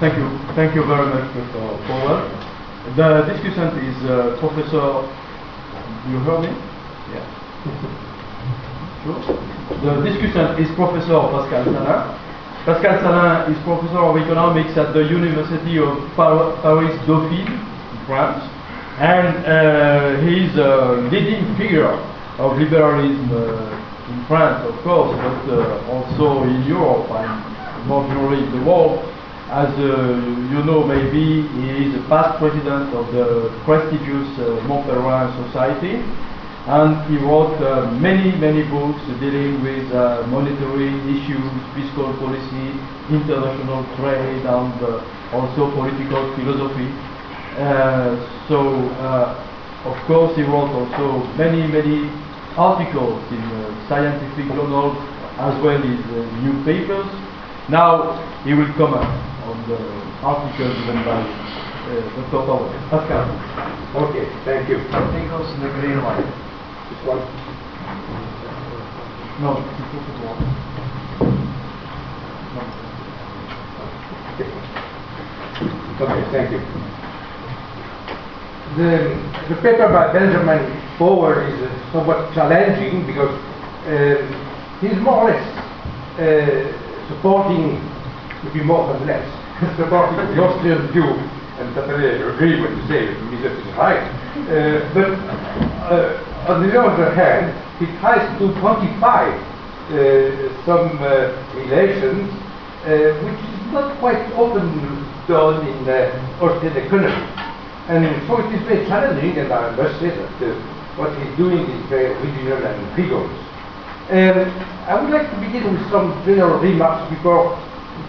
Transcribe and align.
Thank 0.00 0.14
you. 0.16 0.28
Thank 0.54 0.74
you 0.76 0.84
very 0.86 1.06
much, 1.10 1.26
Mr. 1.34 1.58
Powell. 1.90 2.22
The 2.94 3.26
discussant 3.34 3.74
is 3.82 3.96
uh, 4.06 4.36
Professor. 4.38 5.02
You 6.10 6.18
heard 6.22 6.42
me? 6.42 6.52
Yeah. 7.12 7.24
Sure. 9.04 9.14
The 9.78 10.02
discussant 10.02 10.58
is 10.58 10.66
Professor 10.74 11.18
Pascal 11.30 11.64
Salin. 11.70 12.18
Pascal 12.66 12.98
Salin 12.98 13.52
is 13.54 13.58
Professor 13.62 13.98
of 14.02 14.16
Economics 14.18 14.76
at 14.76 14.92
the 14.92 15.06
University 15.06 15.78
of 15.78 15.94
Par- 16.16 16.58
Paris 16.62 16.90
Dauphine, 17.06 17.46
in 17.46 17.98
France, 18.06 18.42
and 18.98 19.38
uh, 19.46 20.18
he 20.26 20.46
is 20.50 20.56
a 20.58 20.98
leading 21.14 21.46
figure 21.56 21.94
of 22.42 22.58
liberalism 22.58 23.30
uh, 23.30 24.10
in 24.10 24.18
France, 24.26 24.66
of 24.66 24.74
course, 24.82 25.14
but 25.14 25.46
uh, 25.54 25.94
also 25.94 26.42
in 26.42 26.64
Europe 26.66 27.06
and 27.10 27.86
more 27.86 28.02
generally 28.08 28.42
in 28.42 28.50
the 28.50 28.62
world. 28.66 28.98
As 29.48 29.72
uh, 29.80 30.12
you 30.52 30.60
know, 30.68 30.84
maybe 30.84 31.40
he 31.40 31.88
is 31.88 31.96
a 31.96 32.04
past 32.12 32.36
president 32.36 32.92
of 32.92 33.08
the 33.16 33.48
prestigious 33.64 34.28
uh, 34.36 34.60
Mont 34.68 34.84
Pelerin 34.84 35.32
Society, 35.48 36.04
and 36.68 37.00
he 37.08 37.16
wrote 37.16 37.56
uh, 37.64 37.88
many, 37.96 38.36
many 38.36 38.60
books 38.68 39.00
dealing 39.16 39.64
with 39.64 39.88
uh, 39.96 40.28
monetary 40.28 40.92
issues, 41.16 41.48
fiscal 41.72 42.12
policy, 42.20 42.76
international 43.08 43.88
trade, 43.96 44.44
and 44.44 44.76
uh, 44.84 45.00
also 45.32 45.72
political 45.72 46.28
philosophy. 46.36 46.92
Uh, 47.56 48.20
so, 48.52 48.84
of 49.88 49.96
course, 50.04 50.36
he 50.36 50.44
wrote 50.44 50.68
also 50.76 51.24
many, 51.40 51.64
many 51.64 52.04
articles 52.52 53.16
in 53.32 53.40
scientific 53.88 54.44
journals 54.52 54.92
as 55.40 55.56
well 55.64 55.80
as 55.80 56.04
newspapers. 56.44 57.08
Now 57.72 58.12
he 58.44 58.52
will 58.52 58.72
comment 58.76 59.08
on 59.48 59.56
the 59.68 59.80
articles 60.20 60.76
given 60.84 61.00
by 61.08 61.24
uh, 61.24 62.04
Dr. 62.20 62.44
Powell. 62.44 62.68
Pascal. 62.92 63.24
Okay, 63.96 64.28
thank 64.44 64.68
you. 64.68 64.76
Articles 64.92 65.48
in 65.56 65.60
the 65.64 65.70
green 65.80 66.02
light. 66.04 66.20
This 66.92 67.00
one. 67.08 67.24
No, 69.40 69.56
il 69.56 69.64
faut 69.88 70.00
que 70.04 70.12
tu 70.12 70.20
vois. 70.20 70.36
Okay, 76.00 76.22
thank 76.30 76.50
you. 76.52 76.60
The, 78.76 79.16
the 79.48 79.56
paper 79.62 79.88
by 79.88 80.12
Benjamin 80.12 80.60
Forward 80.98 81.48
is 81.48 81.62
uh, 81.62 81.92
somewhat 81.92 82.34
challenging 82.34 83.06
because 83.06 83.32
uh, 83.88 84.20
he's 84.80 84.98
more 85.00 85.24
or 85.24 85.30
less 85.30 85.42
uh, 86.20 86.88
supporting, 88.40 88.60
be 88.60 88.64
more 88.64 88.92
than 88.92 89.06
less, 89.06 89.26
supporting 89.76 90.16
the 90.36 90.42
Austrian 90.42 90.86
view, 90.88 91.04
and 91.58 91.74
totally 91.74 92.06
agree 92.06 92.60
what 92.60 92.70
you 92.70 92.86
say, 92.86 93.06
Mr. 93.30 93.50
is 93.50 93.76
right. 93.76 94.02
Uh, 94.46 94.94
but 94.94 95.10
uh, 95.90 96.52
on 96.52 96.66
the 96.66 96.80
other 96.80 97.14
hand, 97.14 97.52
he 97.78 97.86
tries 97.98 98.22
to 98.38 98.48
quantify 98.60 99.26
uh, 99.90 100.64
some 100.64 100.98
uh, 101.02 101.32
relations 101.54 102.30
uh, 102.84 103.12
which 103.24 103.40
is 103.42 103.72
not 103.72 103.98
quite 103.98 104.22
often 104.34 104.68
done 105.26 105.66
in 105.66 105.84
the 105.84 106.14
Austrian 106.40 106.76
economy. 106.76 107.26
And 107.88 108.04
so 108.26 108.38
it 108.38 108.54
is 108.54 108.62
very 108.68 108.86
challenging, 108.86 109.38
and 109.38 109.52
I 109.52 109.74
must 109.74 109.98
say 109.98 110.08
that 110.08 110.56
what 110.96 111.16
he's 111.18 111.36
doing 111.36 111.64
is 111.64 111.86
very 111.88 112.06
original 112.06 112.64
and 112.64 112.98
rigorous. 112.98 113.48
Um, 114.10 114.50
I 114.88 115.00
would 115.00 115.10
like 115.10 115.28
to 115.30 115.36
begin 115.40 115.72
with 115.72 115.90
some 115.90 116.22
general 116.24 116.58
remarks 116.60 117.08
before 117.10 117.58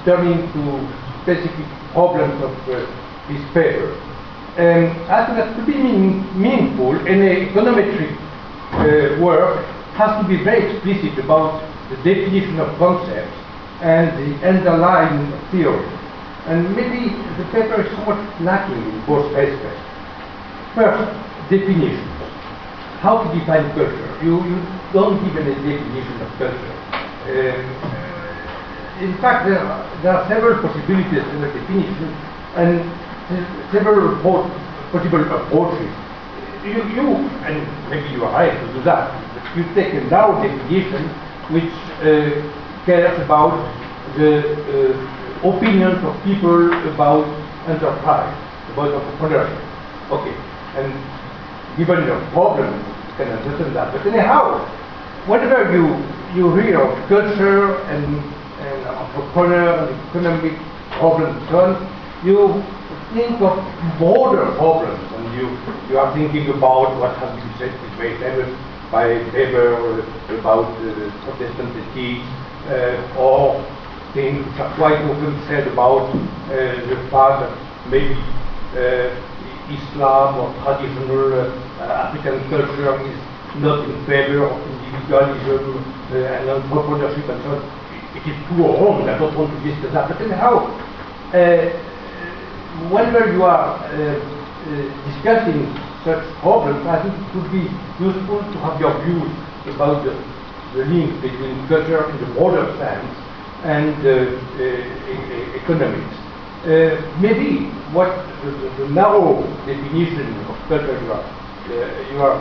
turning 0.06 0.52
to 0.54 0.62
specific 1.24 1.66
problems 1.92 2.42
of 2.44 2.54
uh, 2.70 2.86
this 3.28 3.44
paper. 3.54 3.94
Um, 4.58 4.92
I 5.08 5.26
think 5.26 5.38
that 5.38 5.56
to 5.56 5.66
be 5.66 5.74
mean, 5.74 6.26
meaningful, 6.40 7.00
any 7.08 7.48
econometric 7.48 8.12
uh, 8.74 9.22
work 9.22 9.66
has 9.96 10.22
to 10.22 10.28
be 10.28 10.44
very 10.44 10.76
explicit 10.76 11.18
about 11.24 11.64
the 11.90 11.96
definition 11.98 12.60
of 12.60 12.78
concepts 12.78 13.36
and 13.82 14.12
the 14.18 14.48
underlying 14.48 15.32
theory. 15.52 15.86
And 16.46 16.76
maybe 16.76 17.14
the 17.38 17.46
paper 17.52 17.82
is 17.82 17.92
somewhat 17.96 18.20
lacking 18.42 18.76
in 18.76 19.06
both 19.06 19.32
aspects. 19.36 19.82
First, 20.76 21.08
definitions. 21.50 22.10
How 23.00 23.24
to 23.24 23.40
define 23.40 23.70
culture? 23.72 24.20
You, 24.24 24.44
you 24.44 24.60
don't 24.92 25.24
give 25.24 25.38
any 25.38 25.56
definition 25.56 26.22
of 26.22 26.30
culture. 26.38 26.76
Um, 27.30 28.09
in 29.02 29.18
fact, 29.18 29.48
there 29.48 29.60
are, 29.60 30.02
there 30.02 30.14
are 30.14 30.28
several 30.28 30.62
possibilities 30.62 31.24
in 31.34 31.42
the 31.42 31.48
definition 31.48 32.10
and 32.56 32.84
se- 33.30 33.72
several 33.72 34.16
po- 34.22 34.50
possible 34.92 35.24
approaches. 35.24 35.92
You, 36.64 36.84
you, 36.92 37.08
and 37.48 37.64
maybe 37.90 38.10
you 38.10 38.26
are 38.26 38.34
right 38.34 38.52
to 38.52 38.74
do 38.74 38.82
that, 38.84 39.16
you 39.56 39.64
take 39.74 39.94
a 39.94 40.02
narrow 40.12 40.36
definition 40.44 41.08
which 41.50 41.72
uh, 42.04 42.30
cares 42.86 43.18
about 43.24 43.56
the 44.18 44.44
uh, 44.92 45.50
opinions 45.56 46.04
of 46.04 46.14
people 46.24 46.68
about 46.94 47.24
enterprise, 47.68 48.36
about 48.74 48.92
entrepreneurship. 48.92 49.62
Okay, 50.12 50.36
and 50.76 50.92
given 51.78 52.04
your 52.06 52.20
problem, 52.32 52.74
you 52.74 53.14
can 53.18 53.30
understand 53.32 53.76
that. 53.76 53.94
But 53.94 54.06
anyhow, 54.06 54.60
whenever 55.28 55.72
you, 55.72 55.96
you 56.36 56.56
hear 56.58 56.82
of 56.82 57.08
culture 57.08 57.80
and 57.86 58.20
entrepreneur 59.16 59.88
and 59.88 60.10
economic 60.10 60.54
problems 60.92 61.40
you 62.24 62.64
think 63.14 63.40
of 63.42 63.56
broader 63.98 64.52
problems 64.58 65.00
and 65.14 65.26
you, 65.36 65.48
you 65.90 65.98
are 65.98 66.14
thinking 66.14 66.50
about 66.50 67.00
what 67.00 67.16
has 67.18 67.32
been 67.40 67.54
said 67.58 67.74
famous 67.98 68.50
by 68.92 69.08
Weber 69.34 70.02
about 70.40 70.66
uh, 70.66 71.12
Protestant 71.24 71.72
ethics 71.78 72.26
uh, 72.68 73.18
or 73.18 73.64
things 74.14 74.46
which 74.46 74.60
are 74.60 74.74
quite 74.76 75.00
often 75.02 75.40
said 75.48 75.68
about 75.68 76.10
uh, 76.10 76.76
the 76.90 76.98
fact 77.10 77.46
that 77.46 77.54
maybe 77.90 78.18
uh, 78.76 79.14
Islam 79.70 80.40
or 80.42 80.50
traditional 80.66 81.34
uh, 81.40 81.84
African 81.84 82.42
culture 82.50 83.00
is 83.06 83.18
not 83.62 83.88
in 83.88 84.06
favor 84.06 84.46
of 84.46 84.58
individualism 84.68 85.86
uh, 86.12 86.16
and 86.18 86.50
entrepreneurship 86.50 87.30
and 87.30 87.42
so 87.44 87.56
on. 87.56 87.89
It 88.16 88.26
is 88.26 88.38
too 88.50 88.64
wrong, 88.64 89.08
I 89.08 89.18
don't 89.18 89.36
want 89.38 89.54
to 89.54 89.60
discuss 89.70 89.94
that. 89.94 90.10
But 90.10 90.22
anyhow, 90.22 90.66
uh, 91.34 91.70
whenever 92.90 93.32
you 93.34 93.44
are 93.44 93.78
uh, 93.86 94.18
uh, 94.18 95.06
discussing 95.06 95.70
such 96.04 96.24
problems, 96.42 96.86
I 96.88 97.04
think 97.04 97.14
it 97.14 97.36
would 97.36 97.52
be 97.52 97.70
useful 98.02 98.40
to 98.42 98.58
have 98.66 98.80
your 98.82 98.98
views 99.06 99.30
about 99.76 100.04
the, 100.06 100.14
the 100.74 100.86
link 100.86 101.22
between 101.22 101.68
culture 101.68 102.10
in 102.10 102.18
the 102.20 102.30
broader 102.34 102.66
sense 102.78 103.14
and 103.64 103.94
uh, 104.06 104.12
uh, 104.58 105.60
economics. 105.62 106.16
Maybe 107.22 107.70
what 107.94 108.10
the, 108.44 108.52
the- 108.52 108.90
narrow 108.90 109.44
definition 109.66 110.34
of 110.50 110.58
culture 110.68 110.98
you 111.04 111.12
are, 111.14 111.26
you 112.12 112.22
are 112.22 112.40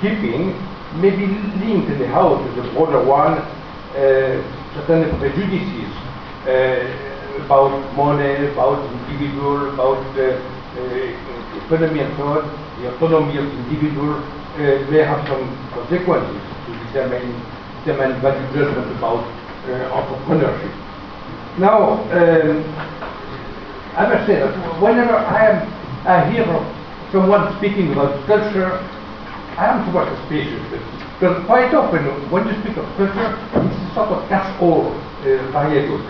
keeping 0.00 0.54
may 1.00 1.10
be 1.10 1.26
linked 1.58 1.90
anyhow 1.90 2.38
to 2.38 2.62
the 2.62 2.68
broader 2.72 3.02
one, 3.04 3.38
uh, 3.98 4.38
certain 4.74 5.18
prejudices 5.18 5.90
uh, 6.46 7.44
about 7.44 7.72
money, 7.94 8.46
about 8.52 8.82
individual, 8.92 9.74
about 9.74 10.02
uh, 10.18 10.38
uh, 10.76 11.64
economy 11.64 12.00
and 12.00 12.16
so 12.16 12.24
on, 12.38 12.42
the 12.80 12.94
autonomy 12.94 13.38
of 13.38 13.46
individual 13.66 14.18
uh, 14.18 14.90
may 14.90 15.02
have 15.02 15.26
some 15.28 15.46
consequences 15.74 16.42
to 16.66 16.70
determine, 16.86 17.30
determine 17.84 18.20
value 18.20 18.46
judgment 18.54 18.90
about 18.98 19.22
uh, 19.22 19.98
entrepreneurship. 19.98 20.72
Now, 21.58 22.02
um, 22.10 22.64
I 23.96 24.08
must 24.10 24.26
say 24.26 24.40
that 24.40 24.52
whenever 24.82 25.14
I 25.14 25.50
am 25.50 25.74
I 26.06 26.30
hear 26.30 26.44
someone 27.12 27.56
speaking 27.56 27.92
about 27.92 28.26
culture, 28.26 28.76
I 29.56 29.72
am 29.72 29.86
somewhat 29.86 30.10
suspicious 30.18 30.60
because 31.16 31.46
quite 31.46 31.72
often 31.72 32.04
when 32.30 32.46
you 32.46 32.60
speak 32.60 32.76
of 32.76 32.84
culture, 32.98 33.38
it's 33.54 33.83
sort 33.94 34.10
of 34.10 34.28
catch-all 34.28 34.92
uh, 34.92 35.50
variable. 35.54 36.00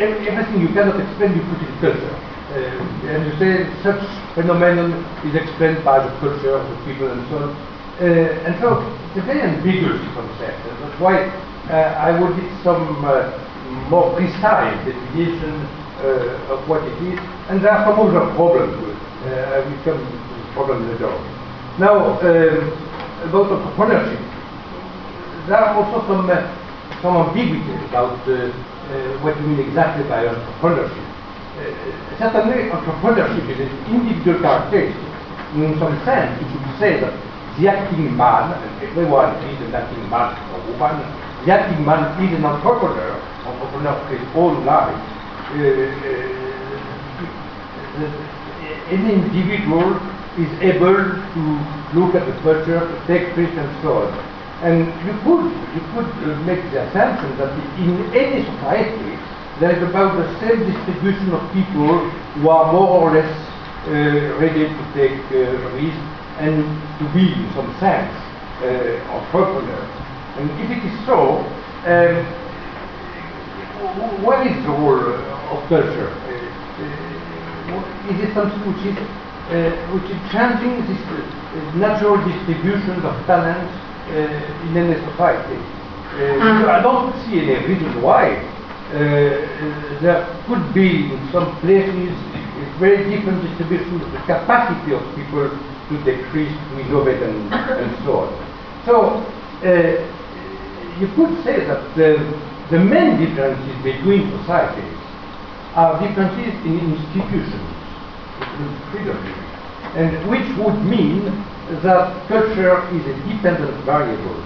Ev- 0.00 0.22
Everything 0.26 0.60
you 0.62 0.68
cannot 0.72 0.98
explain, 1.00 1.34
you 1.36 1.42
put 1.50 1.60
in 1.60 1.74
culture. 1.82 2.16
Uh, 2.54 3.10
and 3.10 3.26
you 3.26 3.32
say 3.38 3.66
such 3.82 4.00
phenomenon 4.34 4.92
is 5.26 5.34
explained 5.34 5.82
by 5.84 5.98
the 5.98 6.10
culture 6.20 6.54
of 6.54 6.62
the 6.70 6.76
people 6.86 7.10
and 7.10 7.20
so 7.28 7.36
on. 7.38 7.50
Uh, 8.00 8.46
and 8.46 8.54
so 8.60 8.78
it's 9.10 9.18
a 9.18 9.26
very 9.26 9.42
ambiguous 9.42 10.00
concept. 10.14 10.58
That's 10.80 11.00
why 11.00 11.26
uh, 11.70 11.98
I 11.98 12.18
would 12.18 12.36
need 12.36 12.52
some 12.62 13.04
uh, 13.04 13.30
more 13.90 14.14
precise 14.14 14.76
definition 14.86 15.66
uh, 16.02 16.52
of 16.54 16.68
what 16.68 16.82
it 16.84 16.96
is. 17.02 17.18
And 17.50 17.60
there 17.62 17.72
are 17.72 17.84
some 17.86 17.98
other 17.98 18.32
problems 18.34 18.74
with 18.82 18.94
it. 18.94 19.02
Uh, 19.24 19.56
I 19.56 19.58
will 19.66 19.78
come 19.82 19.98
to 19.98 20.34
the 20.38 20.52
problem 20.54 20.88
later 20.90 21.08
on. 21.10 21.20
Now, 21.80 22.18
um, 22.20 22.70
about 23.24 23.50
entrepreneurship, 23.50 24.22
there 25.48 25.58
are 25.58 25.74
also 25.74 26.06
some, 26.06 26.28
some 27.04 27.20
ambiguity 27.20 27.76
about 27.84 28.16
uh, 28.24 28.32
uh, 28.32 29.20
what 29.20 29.36
you 29.36 29.44
mean 29.44 29.60
exactly 29.68 30.08
by 30.08 30.24
entrepreneurship. 30.24 31.04
uh, 31.60 32.16
certainly 32.16 32.72
entrepreneurship 32.72 33.44
is 33.52 33.60
an 33.60 33.68
individual 33.92 34.40
characteristic. 34.40 35.04
In 35.52 35.76
some 35.78 35.92
sense, 36.08 36.32
you 36.40 36.48
could 36.48 36.78
say 36.80 36.98
that 37.04 37.12
the 37.60 37.68
acting 37.68 38.16
man, 38.16 38.56
and 38.56 38.72
everyone 38.88 39.36
is 39.52 39.60
an 39.68 39.74
acting 39.76 40.08
man 40.08 40.32
or 40.48 40.64
woman, 40.64 41.04
the 41.44 41.52
acting 41.52 41.84
man 41.84 42.08
is 42.24 42.32
an 42.38 42.44
entrepreneur, 42.44 43.20
entrepreneur 43.52 43.94
for 44.08 44.16
his 44.16 44.24
own 44.34 44.64
life. 44.64 44.96
Uh, 45.52 45.60
uh, 48.00 48.24
individual 48.90 50.00
is 50.40 50.50
able 50.64 50.96
to 51.36 51.42
look 51.92 52.16
at 52.16 52.24
the 52.26 52.32
future, 52.40 52.80
take 53.06 53.36
risks 53.36 53.58
and 53.60 53.68
so 53.84 54.08
on. 54.08 54.33
And 54.64 54.88
you 55.04 55.12
could, 55.20 55.52
you 55.76 55.82
could 55.92 56.08
uh, 56.24 56.40
make 56.48 56.64
the 56.72 56.88
assumption 56.88 57.36
that 57.36 57.52
in 57.76 58.00
any 58.16 58.40
society 58.48 59.20
there 59.60 59.76
is 59.76 59.82
about 59.84 60.16
the 60.16 60.24
same 60.40 60.64
distribution 60.64 61.36
of 61.36 61.44
people 61.52 62.00
who 62.08 62.48
are 62.48 62.72
more 62.72 63.04
or 63.04 63.12
less 63.12 63.28
uh, 63.28 64.40
ready 64.40 64.64
to 64.64 64.82
take 64.96 65.20
uh, 65.36 65.52
risks 65.76 66.00
and 66.40 66.64
to 66.96 67.04
be, 67.12 67.28
in 67.28 67.52
some 67.52 67.68
sense, 67.76 68.08
uh, 68.64 69.04
entrepreneurs. 69.12 69.92
And 70.40 70.48
if 70.56 70.72
it 70.72 70.80
is 70.80 70.96
so, 71.04 71.44
um, 71.84 72.24
what 74.24 74.46
is 74.46 74.56
the 74.64 74.72
role 74.72 75.12
of 75.12 75.68
culture? 75.68 76.08
Uh, 76.08 76.40
uh, 76.80 78.10
is 78.10 78.16
it 78.16 78.32
something 78.32 78.64
which 78.64 78.80
is 78.88 78.96
uh, 78.96 79.76
which 79.92 80.08
is 80.08 80.16
changing 80.32 80.80
this 80.88 81.04
natural 81.76 82.16
distribution 82.24 83.04
of 83.04 83.12
talents 83.26 83.83
Eh, 84.14 84.68
in 84.70 84.76
any 84.76 84.94
society. 85.10 85.58
Uh, 86.14 86.70
I 86.70 86.78
don't 86.80 87.10
see 87.26 87.40
any 87.40 87.66
reason 87.66 88.00
why 88.00 88.30
uh, 88.30 88.94
there 89.98 90.22
could 90.46 90.72
be 90.72 91.10
in 91.10 91.18
some 91.32 91.58
places 91.58 92.14
a 92.14 92.78
very 92.78 93.10
different 93.10 93.42
distribution 93.42 94.00
of 94.00 94.12
the 94.12 94.20
capacity 94.20 94.94
of 94.94 95.02
people 95.16 95.50
to 95.50 95.94
decrease, 96.06 96.54
to 96.54 96.78
innovate, 96.78 97.24
and, 97.24 97.52
and 97.52 97.90
so 98.04 98.30
on. 98.30 98.30
So 98.86 99.18
you 101.00 101.08
could 101.18 101.34
say 101.42 101.66
that 101.66 101.82
the, 101.96 102.14
the 102.70 102.78
main 102.78 103.18
differences 103.18 103.74
between 103.82 104.30
societies 104.38 104.94
are 105.74 105.98
differences 105.98 106.54
in 106.62 106.78
institutions 106.94 107.66
freedom, 108.92 109.18
and 109.98 110.30
which 110.30 110.46
would 110.62 110.78
mean 110.86 111.44
that 111.82 112.28
culture 112.28 112.76
is 112.92 113.02
a 113.06 113.14
dependent 113.28 113.72
variable. 113.84 114.36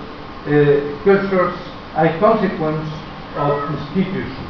Uh, 0.46 0.80
cultures 1.04 1.56
are 1.94 2.06
a 2.06 2.18
consequence 2.20 2.86
of 3.36 3.70
institutions. 3.74 4.48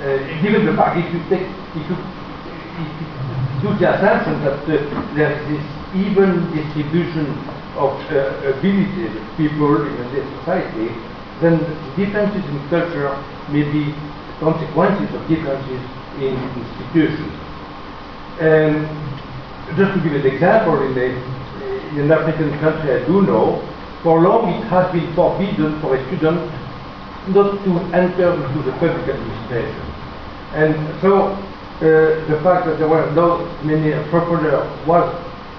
Uh, 0.00 0.16
given 0.42 0.64
the 0.64 0.74
fact, 0.74 0.96
if 0.96 1.12
you 1.12 1.20
take, 1.28 1.46
if 1.76 1.84
you, 1.84 1.96
if 2.80 2.90
you 3.00 3.06
do 3.60 3.68
the 3.78 3.86
assumption 3.92 4.40
that 4.44 4.62
uh, 4.62 5.14
there 5.14 5.32
is 5.34 5.42
this 5.48 5.64
even 5.94 6.48
distribution 6.54 7.26
of 7.76 7.94
uh, 8.10 8.54
abilities 8.56 9.14
of 9.16 9.24
people 9.36 9.82
in 9.82 9.94
a 10.00 10.38
society, 10.40 10.88
then 11.40 11.58
differences 11.96 12.44
in 12.48 12.58
culture 12.68 13.12
may 13.50 13.62
be 13.62 13.94
consequences 14.40 15.12
of 15.14 15.22
differences 15.28 15.82
in 16.18 16.34
institutions. 16.56 17.34
Um, 18.40 18.86
just 19.76 19.92
to 19.94 20.00
give 20.02 20.14
an 20.14 20.26
example, 20.26 20.80
in, 20.82 20.94
the, 20.94 21.14
in 21.92 22.08
an 22.08 22.12
African 22.12 22.50
country 22.60 22.92
I 22.92 23.04
do 23.06 23.22
know, 23.22 23.62
for 24.02 24.20
long 24.20 24.48
it 24.54 24.64
has 24.68 24.90
been 24.92 25.12
forbidden 25.14 25.80
for 25.80 25.96
a 25.96 26.00
student 26.06 26.38
not 27.34 27.52
to 27.64 27.70
enter 27.92 28.32
into 28.34 28.62
the 28.62 28.72
public 28.78 29.04
administration. 29.08 29.84
And 30.54 30.74
so 31.00 31.34
uh, 31.34 32.24
the 32.26 32.40
fact 32.42 32.66
that 32.66 32.78
there 32.78 32.88
were 32.88 33.10
not 33.12 33.44
many 33.64 33.92
entrepreneurs 33.92 34.66
was 34.86 35.06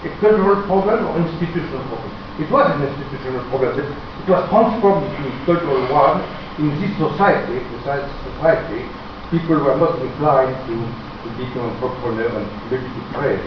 a 0.03 0.09
cultural 0.19 0.63
problem 0.65 1.05
or 1.05 1.17
institutional 1.19 1.83
problem. 1.87 2.11
It 2.39 2.49
was 2.49 2.65
an 2.71 2.81
institutional 2.87 3.43
problem, 3.51 3.75
but 3.75 3.85
it 3.85 4.29
was 4.31 4.43
transformed 4.49 5.05
into 5.05 5.29
a 5.29 5.45
cultural 5.45 5.83
one. 5.91 6.23
In 6.57 6.75
this 6.81 6.91
society, 6.99 7.63
besides 7.77 8.07
society, 8.35 8.83
people 9.31 9.63
were 9.63 9.77
not 9.77 9.99
inclined 10.01 10.55
to 10.67 10.75
to 11.23 11.29
become 11.35 11.69
entrepreneur 11.83 12.31
and 12.39 12.71
maybe 12.71 12.87
to 12.87 13.01
praise 13.13 13.43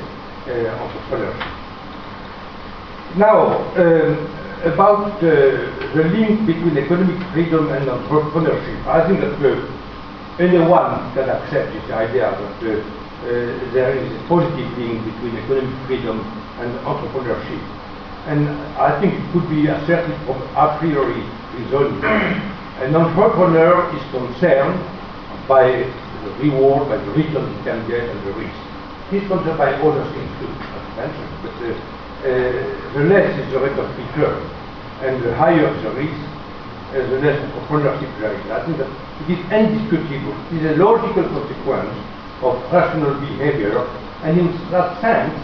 uh, 0.46 0.76
entrepreneurship. 0.76 1.61
Now, 3.16 3.60
um, 3.76 4.24
about 4.64 5.20
uh, 5.20 5.20
the 5.20 6.04
link 6.16 6.46
between 6.46 6.78
economic 6.78 7.20
freedom 7.32 7.68
and 7.68 7.84
entrepreneurship, 7.84 8.86
I 8.86 9.06
think 9.06 9.20
that 9.20 9.36
uh, 9.36 10.40
anyone 10.40 11.12
can 11.12 11.28
accept 11.28 11.74
this 11.74 11.90
idea 11.90 12.30
that 12.32 12.56
uh, 12.64 12.72
uh, 12.72 13.72
there 13.74 13.92
is 13.94 14.08
a 14.16 14.28
positive 14.28 14.78
link 14.78 15.04
between 15.04 15.36
economic 15.36 15.86
freedom 15.86 16.20
and 16.60 16.72
entrepreneurship. 16.88 17.60
And 18.32 18.48
I 18.80 18.98
think 18.98 19.12
it 19.12 19.32
could 19.32 19.46
be 19.50 19.66
asserted 19.66 20.16
from 20.24 20.40
a 20.56 20.78
priori 20.78 21.20
reasoning. 21.52 22.00
An 22.80 22.96
entrepreneur 22.96 23.94
is 23.94 24.02
concerned 24.10 24.80
by 25.46 25.68
the 26.24 26.30
reward, 26.40 26.88
by 26.88 26.96
the 26.96 27.10
return 27.12 27.44
he 27.44 27.62
can 27.62 27.86
get, 27.88 28.08
and 28.08 28.26
the 28.26 28.32
risk. 28.40 28.56
He's 29.10 29.28
concerned 29.28 29.58
by 29.58 29.74
other 29.74 30.04
things 30.16 30.32
too, 30.40 30.48
as 30.48 30.96
mentioned, 30.96 31.28
but 31.44 31.52
uh, 31.60 32.01
the 32.22 33.02
less 33.10 33.34
is 33.38 33.52
the 33.52 33.58
rate 33.58 33.78
of 33.78 33.90
return, 33.98 34.38
and 35.02 35.22
the 35.22 35.34
higher 35.34 35.66
the 35.82 35.90
risk, 35.98 36.22
uh, 36.94 37.02
the 37.10 37.18
less 37.18 37.38
entrepreneurship 37.50 38.10
there 38.20 38.34
is. 38.34 38.46
I 38.50 38.62
think 38.64 38.78
that 38.78 38.90
it 39.26 39.28
is 39.34 39.40
indisputable. 39.50 40.34
It 40.54 40.62
is 40.62 40.64
a 40.70 40.76
logical 40.78 41.26
consequence 41.34 41.94
of 42.42 42.62
rational 42.70 43.18
behavior, 43.18 43.74
and 44.22 44.38
in 44.38 44.46
that 44.70 45.00
sense, 45.00 45.34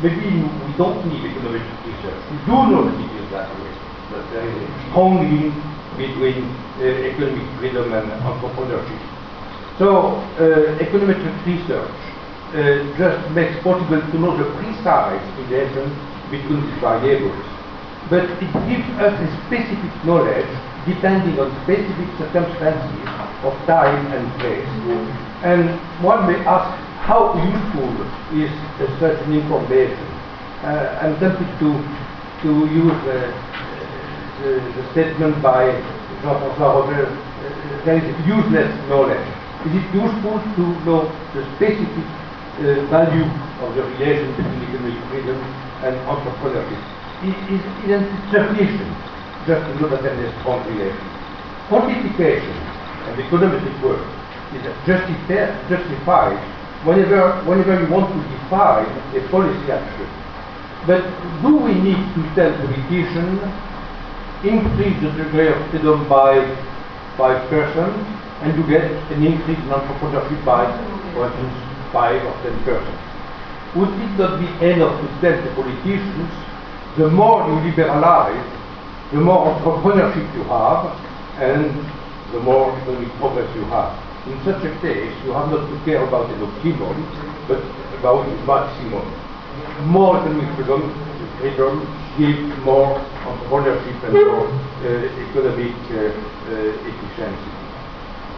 maybe 0.00 0.40
we 0.40 0.72
don't 0.80 1.04
need 1.04 1.20
economic 1.20 1.62
research. 1.84 2.20
We 2.32 2.36
do 2.48 2.56
know 2.72 2.88
that 2.88 2.96
it 2.96 3.30
that 3.30 3.48
way, 3.60 3.72
but 4.10 4.22
there 4.32 4.48
is 4.48 4.56
a 4.56 4.68
strong 4.88 5.20
link 5.20 5.52
between 5.96 6.48
uh, 6.80 7.08
economic 7.12 7.44
freedom 7.58 7.92
and 7.92 8.08
entrepreneurship. 8.24 9.00
So, 9.78 10.16
uh, 10.40 10.80
econometric 10.80 11.36
research 11.44 11.92
uh, 12.52 12.84
just 12.96 13.20
makes 13.32 13.56
possible 13.62 14.00
to 14.00 14.16
know 14.18 14.36
the 14.36 14.48
precise 14.60 15.24
relation 15.44 15.88
between 16.32 16.64
these 16.64 16.80
variables. 16.80 17.36
But 18.08 18.24
it 18.40 18.52
gives 18.66 18.88
us 18.96 19.12
a 19.12 19.28
specific 19.46 19.92
knowledge 20.08 20.48
depending 20.88 21.38
on 21.38 21.52
specific 21.62 22.08
circumstances 22.18 23.06
of 23.44 23.52
time 23.68 24.00
and 24.10 24.24
place. 24.40 24.66
And 25.44 25.76
one 26.02 26.26
may 26.26 26.40
ask, 26.48 26.72
how 27.04 27.36
useful 27.36 27.92
is 28.32 28.50
such 28.98 29.20
an 29.28 29.36
information? 29.36 30.08
Uh, 30.64 30.98
I'm 31.04 31.14
tempted 31.20 31.46
to, 31.60 31.70
to 32.42 32.50
use 32.72 32.98
uh, 33.06 33.30
the, 34.40 34.58
the, 34.58 34.82
statement 34.90 35.42
by 35.42 35.70
Jean-François 36.22 36.88
Revel, 36.88 37.12
uh, 37.12 37.84
there 37.84 37.98
is 37.98 38.26
useless 38.26 38.70
knowledge 38.88 39.42
is 39.62 39.74
it 39.78 39.94
useful 39.94 40.42
to 40.58 40.62
know 40.82 41.06
the 41.34 41.46
specific 41.54 41.86
uh, 42.58 42.82
value 42.90 43.22
of 43.62 43.70
the 43.78 43.82
relation 43.94 44.26
between 44.34 44.58
economic 44.66 44.98
freedom 45.06 45.38
and 45.82 45.94
entrepreneurship? 46.06 46.82
It 47.22 47.38
is 47.54 47.62
sufficient 48.30 48.94
just 49.46 49.62
to 49.66 49.70
know 49.80 49.88
that 49.90 50.02
there 50.02 50.14
is 50.14 50.32
a 50.32 50.40
strong 50.40 50.66
relation. 50.66 51.06
Quantification 51.68 52.56
and 53.06 53.20
economic 53.20 53.62
work 53.82 54.02
is 54.54 54.62
justified 54.86 56.38
whenever, 56.84 57.42
whenever 57.44 57.80
you 57.80 57.88
want 57.90 58.10
to 58.10 58.20
define 58.30 58.90
a 59.14 59.20
policy 59.30 59.70
action. 59.70 60.08
But 60.86 61.02
do 61.42 61.56
we 61.56 61.74
need 61.74 62.02
to 62.14 62.22
tell 62.34 62.50
politicians 62.58 63.38
increase 64.42 64.98
the 65.00 65.10
degree 65.14 65.48
of 65.48 65.70
freedom 65.70 66.08
by 66.08 66.42
5%, 67.16 68.42
and 68.42 68.58
you 68.58 68.66
get 68.66 68.90
an 69.12 69.22
increase 69.22 69.58
in 69.58 69.70
entrepreneurship 69.70 70.44
by, 70.44 70.66
for 71.14 71.26
instance, 71.30 71.54
5 71.92 72.26
or 72.26 72.34
10 72.42 72.64
percent. 72.64 73.01
Would 73.74 73.88
it 73.88 74.12
not 74.20 74.38
be 74.38 74.48
enough 74.66 75.00
to 75.00 75.06
tell 75.24 75.36
the 75.40 75.50
politicians, 75.56 76.28
the 76.98 77.08
more 77.08 77.48
you 77.48 77.54
liberalize, 77.70 78.44
the 79.12 79.16
more 79.18 79.48
entrepreneurship 79.48 80.28
you 80.36 80.44
have, 80.44 80.92
and 81.40 81.72
the 82.32 82.40
more 82.40 82.76
economic 82.76 83.08
progress 83.16 83.48
you 83.56 83.64
have. 83.72 83.96
In 84.28 84.36
such 84.44 84.62
a 84.64 84.72
case, 84.80 85.12
you 85.24 85.32
have 85.32 85.50
not 85.50 85.64
to 85.68 85.84
care 85.84 86.04
about 86.04 86.30
an 86.30 86.42
optimum, 86.42 87.00
but 87.48 87.64
about 87.98 88.24
the 88.28 88.36
maximum. 88.44 89.08
More 89.88 90.20
economic 90.20 90.54
freedom, 90.56 90.92
freedom 91.40 91.80
gives 92.18 92.44
more 92.64 93.00
entrepreneurship 93.24 94.04
and 94.04 94.12
more 94.12 94.48
uh, 94.48 95.08
economic 95.28 95.76
uh, 95.92 96.12
uh, 96.52 96.88
efficiency. 96.92 97.51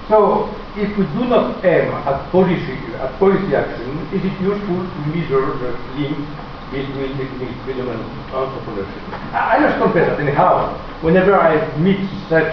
So, 0.09 0.53
if 0.77 0.97
we 0.99 1.07
do 1.17 1.25
not 1.25 1.65
aim 1.65 1.89
at 1.93 2.31
policy, 2.31 2.77
at 3.01 3.19
policy 3.19 3.55
action, 3.57 3.89
is 4.13 4.21
it 4.25 4.37
useful 4.41 4.85
to 4.85 4.99
measure 5.09 5.47
the 5.57 5.71
link 5.97 6.19
between 6.71 7.17
economic 7.17 7.57
freedom 7.65 7.89
and 7.89 8.03
entrepreneurship? 8.29 9.01
I 9.33 9.59
must 9.61 9.79
confess 9.81 10.09
that 10.11 10.21
anyhow, 10.21 10.77
whenever 11.01 11.35
I 11.39 11.57
meet 11.79 12.05
such 12.29 12.53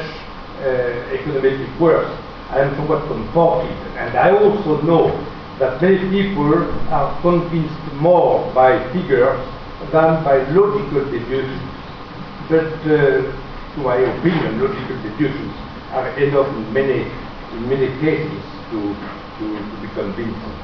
uh, 0.64 1.12
economic 1.12 1.68
works, 1.80 2.12
I 2.52 2.60
am 2.60 2.76
somewhat 2.76 3.08
comforted, 3.08 3.76
and 3.98 4.18
I 4.18 4.32
also 4.32 4.82
know 4.82 5.12
that 5.60 5.82
many 5.82 5.98
people 6.10 6.54
are 6.90 7.22
convinced 7.22 7.94
more 7.96 8.52
by 8.54 8.80
figures 8.94 9.40
than 9.92 10.24
by 10.24 10.48
logical 10.52 11.06
deductions. 11.12 11.62
But 12.50 12.72
uh, 12.88 13.28
to 13.76 13.78
my 13.80 13.98
opinion, 13.98 14.62
logical 14.62 14.96
deductions 15.04 15.54
are 15.92 16.08
enough 16.20 16.48
in 16.48 16.74
many, 16.74 17.12
in 17.54 17.70
many 17.70 17.88
cases 18.00 18.44
to, 18.72 18.80
to, 19.40 19.46
to 19.58 19.76
be 19.82 19.88
convincing. 19.94 20.56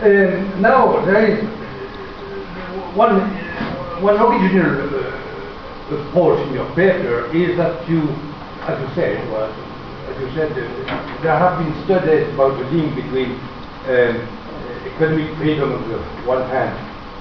Um, 0.00 0.62
now, 0.62 1.04
there 1.04 1.26
is 1.26 1.44
uh, 1.44 2.92
one, 2.94 3.18
one 4.02 4.14
original 4.14 4.94
uh, 4.94 5.18
approach 5.90 6.46
in 6.48 6.54
your 6.54 6.68
paper 6.74 7.26
is 7.34 7.56
that 7.56 7.88
you, 7.88 8.02
as 8.68 8.78
you 8.80 8.94
said, 8.94 9.30
well, 9.32 9.50
as 9.50 10.20
you 10.20 10.30
said, 10.34 10.52
uh, 10.52 11.22
there 11.22 11.38
have 11.38 11.58
been 11.58 11.74
studies 11.84 12.32
about 12.34 12.58
the 12.58 12.64
link 12.70 12.94
between 12.94 13.32
um, 13.90 14.22
economic 14.86 15.36
freedom 15.38 15.72
on 15.72 15.88
the 15.88 15.98
one 16.26 16.42
hand 16.50 16.76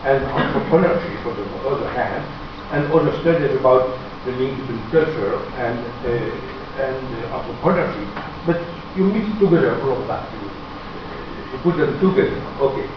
and 0.05 0.23
entrepreneurship 0.25 1.25
on 1.25 1.35
the 1.35 1.69
other 1.69 1.89
hand, 1.89 2.23
and 2.71 2.91
other 2.93 3.11
studies 3.21 3.57
about 3.59 3.97
the 4.25 4.31
link 4.33 4.59
between 4.61 4.81
culture 4.91 5.39
and, 5.57 5.79
uh, 6.05 6.83
and 6.83 7.25
uh, 7.25 7.41
entrepreneurship. 7.41 8.36
But 8.47 8.63
you 8.95 9.03
mix 9.03 9.27
together 9.39 9.79
all 9.83 10.07
that. 10.07 10.23
You, 10.33 11.59
put 11.63 11.75
them 11.77 11.99
together, 11.99 12.39
okay. 12.61 12.87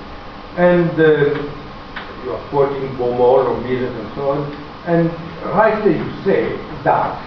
And 0.56 0.90
uh, 0.94 1.42
you 2.24 2.30
are 2.32 2.48
quoting 2.50 2.88
Baumol 2.96 3.48
or 3.50 3.60
Mises 3.60 3.90
and 3.90 4.14
so 4.14 4.30
on, 4.30 4.52
and 4.86 5.10
rightly 5.54 5.96
you 5.96 6.06
say 6.24 6.56
that 6.84 7.18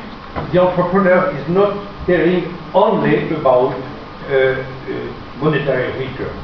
the 0.53 0.59
entrepreneur 0.59 1.35
is 1.37 1.47
not 1.49 1.73
caring 2.05 2.45
only 2.73 3.29
about 3.35 3.73
uh, 3.73 4.31
uh, 4.31 5.37
monetary 5.39 5.91
return. 6.07 6.37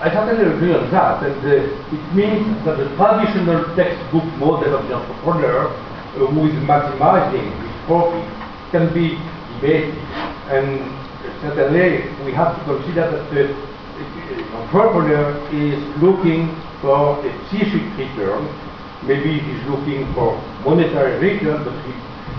I 0.00 0.10
totally 0.10 0.44
agree 0.44 0.74
on 0.74 0.90
that, 0.90 1.22
and 1.22 1.44
uh, 1.44 1.94
it 1.94 2.14
means 2.14 2.64
that 2.64 2.76
the 2.78 2.88
traditional 2.96 3.64
textbook 3.76 4.24
model 4.36 4.76
of 4.76 4.88
the 4.88 4.94
entrepreneur, 4.94 5.68
uh, 5.68 6.26
who 6.26 6.46
is 6.46 6.54
maximizing 6.64 7.48
his 7.62 7.86
profit, 7.86 8.24
can 8.72 8.92
be 8.92 9.18
debated. 9.60 9.94
And 10.46 10.78
certainly, 11.42 12.06
we 12.24 12.32
have 12.32 12.54
to 12.54 12.62
consider 12.64 13.10
that 13.10 13.26
the 13.34 13.50
entrepreneur 14.62 15.34
is 15.50 15.80
looking 16.00 16.54
for 16.80 17.18
a 17.18 17.30
psychic 17.50 17.82
return. 17.98 18.46
Maybe 19.02 19.38
he's 19.42 19.62
looking 19.66 20.06
for 20.14 20.38
monetary 20.64 21.18
return, 21.18 21.64
but 21.64 21.74
he, 21.82 21.92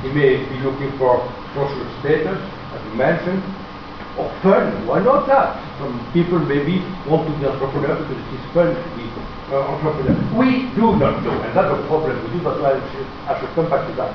he 0.08 0.10
may 0.16 0.40
be 0.40 0.56
looking 0.64 0.92
for 0.98 1.20
social 1.54 1.84
status, 2.00 2.40
as 2.40 2.80
you 2.88 2.96
mentioned, 2.96 3.44
or 4.18 4.32
fun. 4.42 4.88
Why 4.88 5.04
not 5.04 5.28
that? 5.28 5.60
Some 5.80 6.00
people 6.14 6.40
maybe 6.40 6.80
want 7.08 7.28
to 7.28 7.34
be 7.40 7.46
entrepreneur 7.46 7.96
because 8.00 8.24
it 8.24 8.32
is 8.40 8.46
fun 8.54 8.72
to 8.72 8.90
be 8.96 9.06
uh, 9.52 9.68
entrepreneur. 9.68 10.16
We 10.40 10.72
do 10.80 10.96
not 10.96 11.24
know, 11.24 11.36
and 11.44 11.52
that's 11.52 11.72
a 11.76 11.80
problem. 11.88 12.16
We 12.24 12.40
do 12.40 12.44
not 12.44 12.60
know. 12.60 12.72
I 12.72 12.80
should, 12.92 13.08
I 13.28 13.40
should 13.40 13.52
come 13.56 13.70
back 13.70 13.84
to 13.84 13.94
that. 14.00 14.12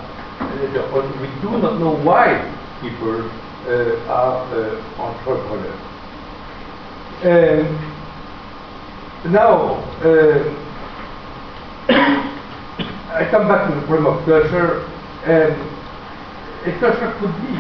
We 1.21 1.29
do 1.41 1.59
not 1.61 1.79
know 1.79 1.97
why 2.03 2.41
people 2.81 3.31
are 4.09 4.81
entrepreneurs. 4.99 5.81
Um, 7.25 7.79
now, 9.33 9.85
I 13.15 13.29
come 13.31 13.47
back 13.49 13.69
to 13.69 13.75
the 13.81 13.87
problem 13.87 14.19
of 14.19 14.25
culture. 14.25 14.85
Um, 15.25 15.55
a 16.65 16.73
culture 16.81 17.13
could 17.19 17.35
be 17.43 17.53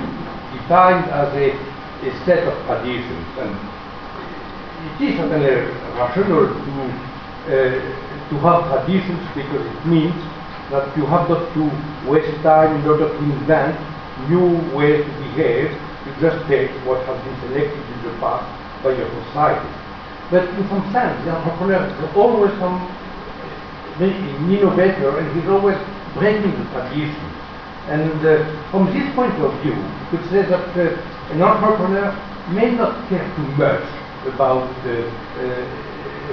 defined 0.59 1.11
as 1.11 1.35
a 1.35 1.73
a 2.03 2.25
set 2.25 2.47
of 2.49 2.55
traditions. 2.67 3.27
And 3.39 3.55
it 4.83 5.07
is 5.07 5.17
certainly 5.17 5.71
rational 5.95 6.51
to, 6.51 6.75
uh, 7.47 7.79
to 8.29 8.35
have 8.43 8.61
traditions 8.75 9.23
because 9.35 9.65
it 9.67 9.87
means 9.87 10.19
that 10.71 10.97
you 10.97 11.07
have 11.07 11.29
not 11.29 11.53
to 11.55 11.63
waste 12.11 12.43
time 12.43 12.81
in 12.81 12.89
order 12.89 13.09
to 13.09 13.19
invent 13.19 13.79
new 14.29 14.59
ways 14.75 15.05
to 15.05 15.13
behave. 15.31 15.71
Just 16.21 16.47
take 16.49 16.71
what 16.85 17.05
has 17.07 17.19
been 17.25 17.37
selected 17.49 17.81
in 17.81 17.99
the 18.05 18.13
past 18.21 18.47
by 18.83 18.91
your 18.97 19.09
society. 19.27 19.71
But 20.31 20.49
in 20.57 20.65
some 20.69 20.85
sense, 20.93 21.17
the 21.25 21.31
entrepreneur 21.33 21.85
is 21.87 22.17
always 22.17 22.53
some 22.59 22.81
an 24.01 24.51
innovator 24.51 25.19
and 25.19 25.27
he's 25.39 25.49
always 25.49 25.77
breaking 26.15 26.51
the 26.53 26.65
tradition. 26.73 27.29
And 27.89 28.25
uh, 28.25 28.71
from 28.71 28.87
this 28.95 29.05
point 29.15 29.35
of 29.43 29.53
view, 29.63 29.75
you 29.75 30.07
could 30.11 30.25
say 30.31 30.43
that 30.43 30.69
uh, 30.77 31.33
an 31.33 31.43
entrepreneur 31.43 32.11
may 32.51 32.71
not 32.73 33.09
care 33.09 33.25
too 33.37 33.49
much 33.59 33.85
about 34.27 34.71
uh, 34.87 34.91
uh, 34.91 35.67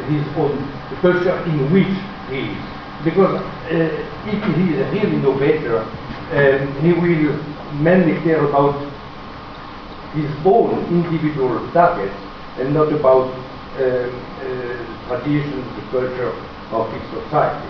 his 0.08 0.24
own 0.38 0.56
culture 1.02 1.38
in 1.46 1.72
which 1.74 1.94
he 2.30 2.54
is. 2.54 2.58
Because 3.04 3.42
uh, 3.42 4.30
if 4.30 4.40
he 4.56 4.74
is 4.74 4.80
a 4.80 4.92
real 4.92 5.12
innovator, 5.14 5.80
um, 5.80 6.82
he 6.82 6.94
will 6.94 7.44
mainly 7.82 8.22
care 8.24 8.44
about 8.46 8.76
his 10.14 10.30
own 10.46 10.86
individual 10.90 11.60
targets 11.72 12.16
and 12.58 12.74
not 12.74 12.92
about 12.92 13.30
uh, 13.30 13.82
uh, 13.82 14.10
traditions, 15.08 15.66
the 15.76 15.84
culture 15.92 16.34
of 16.72 16.92
his 16.94 17.04
society. 17.24 17.70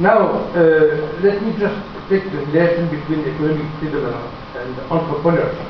Now, 0.00 0.48
uh, 0.56 1.20
let 1.20 1.42
me 1.42 1.52
just 1.58 1.76
take 2.08 2.24
the 2.32 2.38
relation 2.48 2.88
between 2.88 3.20
economic 3.20 3.68
freedom 3.78 4.06
and 4.56 4.70
entrepreneurship. 4.88 5.68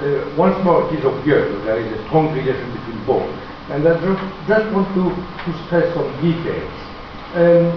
Uh, 0.00 0.34
once 0.36 0.56
more, 0.64 0.88
it 0.88 0.98
is 0.98 1.04
obvious 1.04 1.44
that 1.44 1.64
there 1.64 1.78
is 1.78 1.92
a 1.92 2.06
strong 2.08 2.32
relation 2.32 2.72
between 2.72 3.04
both. 3.04 3.28
And 3.70 3.86
I 3.86 3.94
just, 4.00 4.22
just 4.48 4.66
want 4.72 4.88
to, 4.96 5.12
to 5.12 5.50
stress 5.66 5.92
some 5.94 6.08
details. 6.24 6.72
Um, 7.36 7.68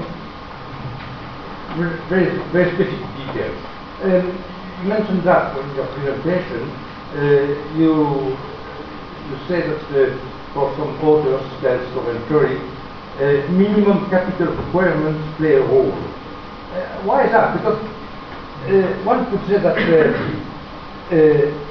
very, 2.07 2.39
very 2.53 2.71
specific 2.71 3.03
details. 3.19 3.59
Um, 4.03 4.52
you 4.83 4.89
mentioned 4.89 5.23
that 5.23 5.57
in 5.57 5.75
your 5.75 5.87
presentation. 5.95 6.69
Uh, 7.15 7.55
you, 7.79 8.35
you 8.35 9.35
say 9.47 9.63
that 9.63 9.79
uh, 9.95 10.11
for 10.53 10.75
some 10.75 10.91
authors, 11.07 11.41
Stelz 11.61 11.87
and 12.09 12.27
Curry, 12.27 12.59
uh, 12.59 13.47
minimum 13.51 14.09
capital 14.09 14.53
requirements 14.53 15.23
play 15.37 15.53
a 15.53 15.61
role. 15.61 15.93
Uh, 15.93 17.01
why 17.07 17.25
is 17.25 17.31
that? 17.31 17.55
Because 17.55 17.79
uh, 17.79 19.03
one 19.05 19.29
could 19.31 19.47
say 19.47 19.57
that 19.61 19.77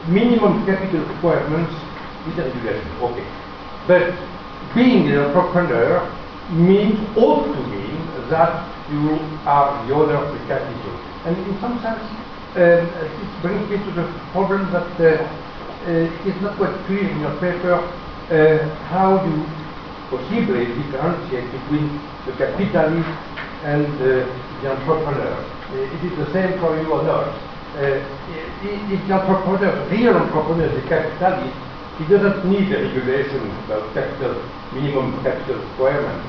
minimum 0.08 0.64
capital 0.64 1.04
requirements 1.04 1.74
is 2.28 2.38
a 2.38 2.44
regulation, 2.48 2.88
okay. 3.02 3.26
But 3.86 4.14
being 4.74 5.10
an 5.10 5.18
entrepreneur 5.18 6.00
means, 6.50 6.96
ought 7.18 7.44
to 7.44 7.60
mean, 7.68 7.98
that 8.30 8.64
you 8.90 9.18
are 9.44 9.86
the 9.86 9.94
owner 9.94 10.16
of 10.16 10.32
the 10.32 10.46
capital. 10.46 10.96
And 11.26 11.36
in 11.36 11.60
some 11.60 11.80
sense, 11.82 12.00
um, 12.54 12.84
it 12.84 13.42
brings 13.42 13.68
me 13.70 13.76
to 13.78 13.90
the 13.92 14.06
problem 14.32 14.70
that 14.72 14.92
uh, 15.00 15.24
uh, 15.82 16.28
it's 16.28 16.40
not 16.42 16.56
quite 16.56 16.74
clear 16.86 17.08
in 17.08 17.20
your 17.20 17.34
paper 17.40 17.74
uh, 17.74 18.74
how 18.86 19.24
you 19.24 19.44
possibly 20.12 20.66
differentiate 20.66 21.50
between 21.50 22.00
the 22.26 22.32
capitalist 22.36 23.08
and 23.64 23.86
uh, 23.96 24.28
the 24.60 24.70
entrepreneur. 24.70 25.32
Uh, 25.32 25.74
it 25.74 26.00
is 26.04 26.12
the 26.18 26.32
same 26.32 26.60
for 26.60 26.76
you 26.80 26.92
or 26.92 27.02
not. 27.02 27.28
Uh, 27.72 28.04
if 28.62 29.08
the 29.08 29.12
entrepreneur, 29.14 29.88
real 29.88 30.16
entrepreneur, 30.16 30.68
the 30.68 30.86
capitalist, 30.88 31.56
he 31.98 32.04
doesn't 32.04 32.44
need 32.44 32.70
a 32.72 32.82
regulation 32.84 33.40
about 33.64 33.92
capital, 33.94 34.44
minimum 34.72 35.22
capital 35.24 35.56
requirement. 35.56 36.20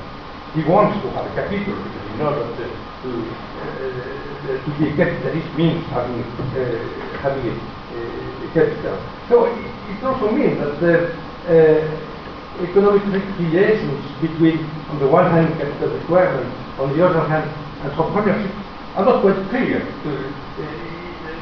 He 0.54 0.64
wants 0.64 0.96
to 1.02 1.10
have 1.12 1.26
capital 1.36 1.74
because 1.84 2.04
he 2.08 2.16
knows 2.16 2.58
that 2.58 2.72
to, 3.02 3.10
uh, 3.12 4.33
to 4.44 4.70
be 4.78 4.88
a 4.88 4.96
capitalist 4.96 5.48
means 5.56 5.84
having, 5.86 6.20
uh, 6.20 7.18
having 7.24 7.48
a, 7.48 7.54
a, 7.54 8.48
capital. 8.52 9.00
So 9.28 9.44
it, 9.46 10.04
also 10.04 10.30
means 10.32 10.58
that 10.60 10.80
the, 10.80 12.14
economic 12.62 13.02
relations 13.38 14.04
between, 14.20 14.58
on 14.90 14.98
the 15.00 15.08
one 15.08 15.30
hand, 15.30 15.48
capital 15.58 15.96
requirements, 15.98 16.54
on 16.78 16.96
the 16.96 17.04
other 17.04 17.26
hand, 17.26 17.50
entrepreneurship, 17.82 18.52
are 18.94 19.04
not 19.04 19.22
quite 19.22 19.48
clear. 19.50 19.82
Uh, 19.82 20.44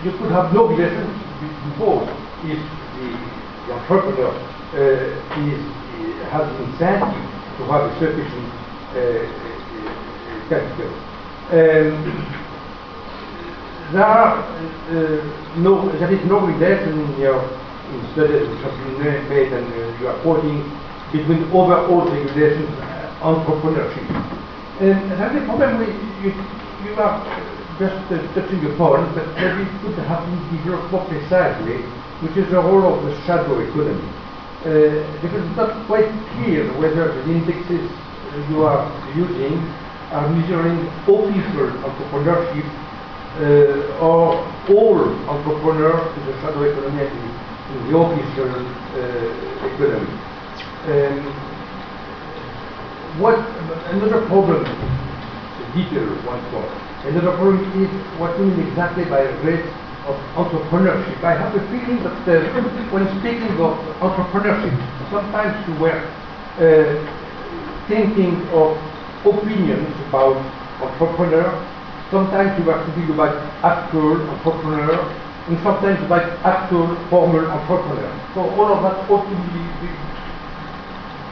you 0.05 0.11
could 0.13 0.33
have 0.33 0.55
no 0.55 0.69
relation 0.69 1.07
before 1.69 2.03
if 2.45 2.59
the, 2.97 3.09
the 3.67 3.73
entrepreneur 3.75 4.33
uh, 4.33 4.79
is, 5.43 5.61
uh, 5.61 6.31
has 6.31 6.49
an 6.49 6.65
incentive 6.65 7.43
to 7.59 7.63
have 7.69 7.83
a 7.83 7.93
sufficient 7.99 8.49
uh, 8.97 9.27
capital. 10.49 10.93
Um, 11.53 12.42
there 13.93 14.05
uh, 14.89 15.59
no, 15.59 15.89
there 15.99 16.13
is 16.13 16.25
in 16.89 17.21
your 17.21 17.45
in 17.93 18.01
studies 18.13 18.49
which 18.49 18.63
have 18.65 18.77
made 19.29 19.53
and 19.53 19.69
uh, 19.69 20.01
you 20.01 20.09
are 20.09 20.19
quoting 20.23 20.65
between 21.13 21.45
overall 21.53 22.09
regulations 22.09 22.69
and 22.81 23.13
entrepreneurship. 23.21 24.09
And 24.81 25.13
that's 25.13 25.35
the 25.35 25.45
problem 25.45 25.85
you, 26.25 26.33
you 26.85 26.95
are 26.97 27.21
just 27.79 28.01
uh, 28.11 28.17
touching 28.35 28.65
upon, 28.73 29.15
but 29.15 29.29
maybe 29.37 29.69
it 29.69 29.81
could 29.83 29.99
have 30.09 30.25
been 30.25 30.57
developed 30.57 30.91
more 30.91 31.05
precisely, 31.05 31.85
which 32.25 32.37
is 32.37 32.51
the 32.51 32.57
role 32.57 32.97
of 32.97 33.05
the 33.05 33.13
shadow 33.27 33.61
economy. 33.61 34.09
uh, 34.63 35.03
because 35.21 35.43
it's 35.43 35.57
not 35.57 35.75
quite 35.87 36.07
clear 36.39 36.71
whether 36.79 37.11
the 37.11 37.23
indexes 37.27 37.91
you 38.49 38.63
are 38.63 38.87
using 39.15 39.59
are 40.15 40.29
measuring 40.31 40.79
official 41.03 41.69
entrepreneurship 41.83 42.67
uh, 43.41 44.05
or 44.05 44.45
all 44.69 44.99
entrepreneurs 45.29 46.17
in 46.19 46.27
the 46.27 46.35
shadow 46.41 46.63
economy 46.63 47.07
and 47.07 47.17
in 47.73 47.93
the 47.93 47.99
official 47.99 48.53
uh, 48.53 49.67
economy. 49.67 50.13
Um, 50.85 51.33
what 53.19 53.39
another 53.93 54.27
problem, 54.27 54.65
a 54.65 55.65
detail 55.77 56.09
once 56.27 56.45
more. 56.53 56.69
Another 57.05 57.37
problem 57.37 57.65
is 57.83 57.91
what 58.19 58.39
we 58.39 58.47
mean 58.47 58.69
exactly 58.69 59.05
by 59.05 59.23
rate 59.45 59.69
of 60.07 60.17
entrepreneurship. 60.35 61.23
I 61.23 61.35
have 61.37 61.55
a 61.55 61.61
feeling 61.69 62.03
that 62.05 62.29
uh, 62.29 62.91
when 62.93 63.09
speaking 63.21 63.53
of 63.61 63.79
entrepreneurship, 64.01 64.77
sometimes 65.11 65.57
you 65.69 65.75
were 65.81 66.01
uh, 66.59 66.95
thinking 67.89 68.49
of 68.51 68.77
opinions 69.25 69.95
about 70.09 70.37
entrepreneur, 70.81 71.72
sometimes 72.13 72.53
you 72.61 72.65
were 72.69 72.79
thinking 72.85 73.15
about 73.17 73.35
actual 73.65 74.21
entrepreneur, 74.29 75.01
and 75.49 75.57
sometimes 75.65 75.99
about 76.05 76.29
actual 76.45 76.87
formal 77.09 77.49
entrepreneur. 77.51 78.13
So 78.37 78.41
all 78.45 78.69
of 78.77 78.85
that 78.85 79.11
ought 79.11 79.25
to 79.25 79.37
be, 79.57 79.65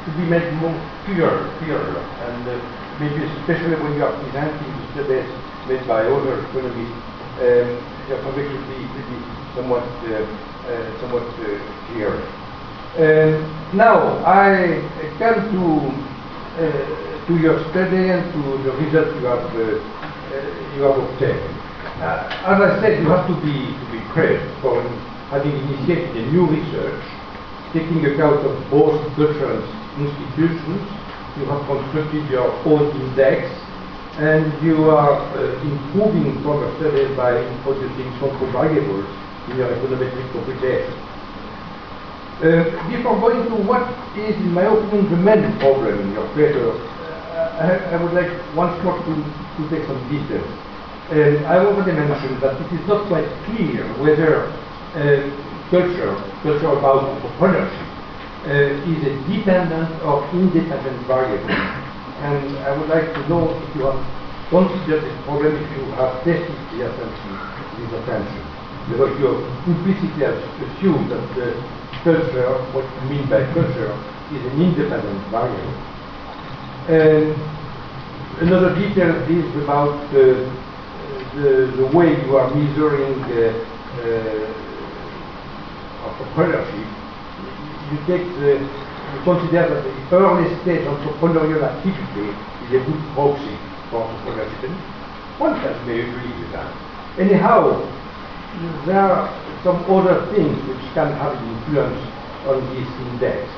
to 0.08 0.10
be 0.16 0.24
made 0.24 0.48
more 0.56 0.74
clear, 1.04 1.52
clearer, 1.60 2.00
and 2.26 2.48
uh, 2.48 2.56
maybe 2.98 3.20
especially 3.44 3.76
when 3.76 3.92
you 3.94 4.02
are 4.02 4.16
presenting 4.24 4.72
the 4.72 4.84
studies 4.96 5.28
made 5.68 5.86
by 5.86 6.00
other 6.08 6.40
economists, 6.48 6.96
um, 7.44 7.68
your 8.08 8.18
topic 8.24 8.48
should 8.48 8.66
be, 8.66 9.20
somewhat, 9.54 9.84
uh, 9.84 10.24
uh, 10.64 11.00
somewhat 11.04 11.28
uh, 11.38 11.60
clear. 11.86 12.10
Um, 12.98 13.44
now, 13.76 14.24
I 14.24 14.82
come 15.20 15.52
to 15.52 16.10
uh, 16.58 17.00
to 17.30 17.36
your 17.38 17.62
study 17.70 18.10
and 18.10 18.26
to 18.34 18.40
the 18.64 18.72
results 18.82 19.14
you 19.20 19.26
have 19.30 19.46
uh, 19.54 20.09
you 20.76 20.82
have 20.82 20.98
obtained. 20.98 21.42
as 22.00 22.58
I 22.60 22.78
said, 22.80 23.02
you 23.02 23.08
have 23.10 23.26
to 23.26 23.34
be 23.42 23.74
to 23.74 23.84
be 23.92 24.00
praised 24.14 24.46
for 24.62 24.82
having 25.30 25.52
initiated 25.52 26.16
a 26.16 26.24
new 26.32 26.46
research, 26.46 27.02
taking 27.72 28.04
account 28.06 28.42
of 28.46 28.54
both 28.70 28.98
cultural 29.14 29.62
institutions, 29.98 30.82
you 31.38 31.46
have 31.46 31.62
constructed 31.66 32.28
your 32.28 32.50
own 32.66 32.90
index, 33.00 33.46
and 34.18 34.50
you 34.62 34.90
are 34.90 35.22
uh, 35.38 35.62
improving 35.62 36.42
your 36.42 36.66
studies 36.76 37.16
by 37.16 37.38
introducing 37.38 38.10
some 38.18 38.34
variables 38.52 39.06
in 39.48 39.56
your 39.56 39.70
econometric 39.70 40.26
computation. 40.32 40.92
Uh, 42.40 42.64
before 42.90 43.20
going 43.20 43.44
to 43.48 43.56
what 43.68 43.86
is, 44.16 44.34
in 44.34 44.52
my 44.52 44.64
opinion, 44.64 45.10
the 45.10 45.16
main 45.16 45.58
problem 45.58 46.00
in 46.00 46.12
your 46.12 46.26
paper, 46.34 46.72
uh, 46.72 46.99
I, 47.60 47.92
I, 47.92 48.02
would 48.02 48.16
like 48.16 48.32
once 48.56 48.72
more 48.82 48.96
to, 48.96 49.12
to 49.12 49.62
take 49.68 49.84
some 49.84 50.00
details. 50.08 50.48
Uh, 51.12 51.44
I 51.44 51.60
already 51.60 51.92
mentioned 51.92 52.40
that 52.40 52.56
it 52.56 52.72
is 52.72 52.80
not 52.88 53.04
quite 53.04 53.28
clear 53.44 53.84
whether 54.00 54.48
uh, 54.96 55.28
culture, 55.68 56.16
culture 56.40 56.72
about 56.72 57.04
entrepreneurship, 57.04 57.84
uh, 58.48 58.88
is 58.88 59.00
a 59.04 59.12
dependent 59.28 59.92
or 60.08 60.24
independent 60.32 61.04
variable. 61.04 61.52
And 62.24 62.56
I 62.64 62.72
would 62.72 62.88
like 62.88 63.12
to 63.12 63.28
know 63.28 63.52
if 63.52 63.76
you 63.76 63.84
have 63.84 64.00
considered 64.48 65.04
this 65.04 65.16
problem, 65.28 65.52
if 65.52 65.68
you 65.76 65.84
have 66.00 66.16
tested 66.24 66.56
the 66.72 66.88
assumption, 66.88 67.32
this 67.76 67.92
assumption. 67.92 68.40
Because 68.88 69.12
you 69.20 69.44
implicitly 69.68 70.24
assume 70.24 71.12
that 71.12 71.20
the 71.36 71.60
culture, 72.08 72.56
what 72.72 72.88
you 72.88 73.02
mean 73.12 73.28
by 73.28 73.44
culture, 73.52 73.92
is 74.32 74.40
an 74.48 74.56
independent 74.56 75.20
variable. 75.28 75.99
And 76.88 77.34
another 78.40 78.74
detail 78.74 79.14
is 79.28 79.62
about 79.62 80.10
the, 80.12 80.50
the, 81.34 81.72
the 81.76 81.86
way 81.96 82.24
you 82.24 82.36
are 82.36 82.48
measuring 82.54 83.22
uh, 83.24 83.52
uh, 84.00 84.54
entrepreneurship 86.08 87.00
you 87.90 87.98
take 88.06 88.22
the, 88.38 88.62
you 88.62 89.18
consider 89.24 89.66
that 89.66 89.82
the 89.82 90.16
early 90.16 90.46
stage 90.62 90.86
entrepreneurial 90.86 91.62
activity 91.66 92.30
is 92.30 92.70
a 92.78 92.80
good 92.86 93.02
proxy 93.14 93.56
for 93.90 94.06
entrepreneurship. 94.06 94.70
One 95.42 95.58
can 95.58 95.74
may 95.86 96.00
agree 96.06 96.30
with 96.38 96.52
that. 96.52 96.70
Anyhow, 97.18 97.82
there 98.86 99.00
are 99.00 99.26
some 99.64 99.82
other 99.90 100.22
things 100.30 100.54
which 100.68 100.84
can 100.94 101.10
have 101.18 101.34
influence 101.34 101.98
on 102.46 102.62
this 102.74 102.86
index. 103.10 103.50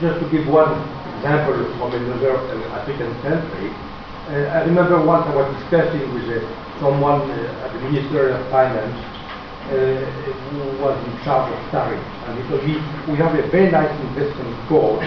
Just 0.00 0.20
to 0.20 0.28
give 0.28 0.46
one 0.46 0.76
example 1.18 1.66
from 1.78 1.92
another 1.94 2.38
uh, 2.38 2.78
African 2.78 3.10
country, 3.22 3.68
uh, 4.30 4.54
I 4.54 4.62
remember 4.64 5.02
once 5.02 5.26
I 5.26 5.34
was 5.34 5.50
discussing 5.58 6.14
with 6.14 6.30
uh, 6.30 6.40
someone 6.80 7.26
uh, 7.30 7.70
the 7.74 7.80
Ministry 7.90 8.32
of 8.32 8.40
Finance 8.50 8.96
who 9.68 10.64
was 10.80 10.96
in 11.04 11.12
charge 11.24 11.52
of 11.52 11.60
tariffs. 11.70 12.00
And 12.24 12.40
he 12.40 12.48
told 12.48 12.64
me, 12.64 12.80
we 13.12 13.18
have 13.20 13.36
a 13.36 13.44
very 13.52 13.70
nice 13.70 13.92
investment 14.00 14.56
code. 14.66 15.04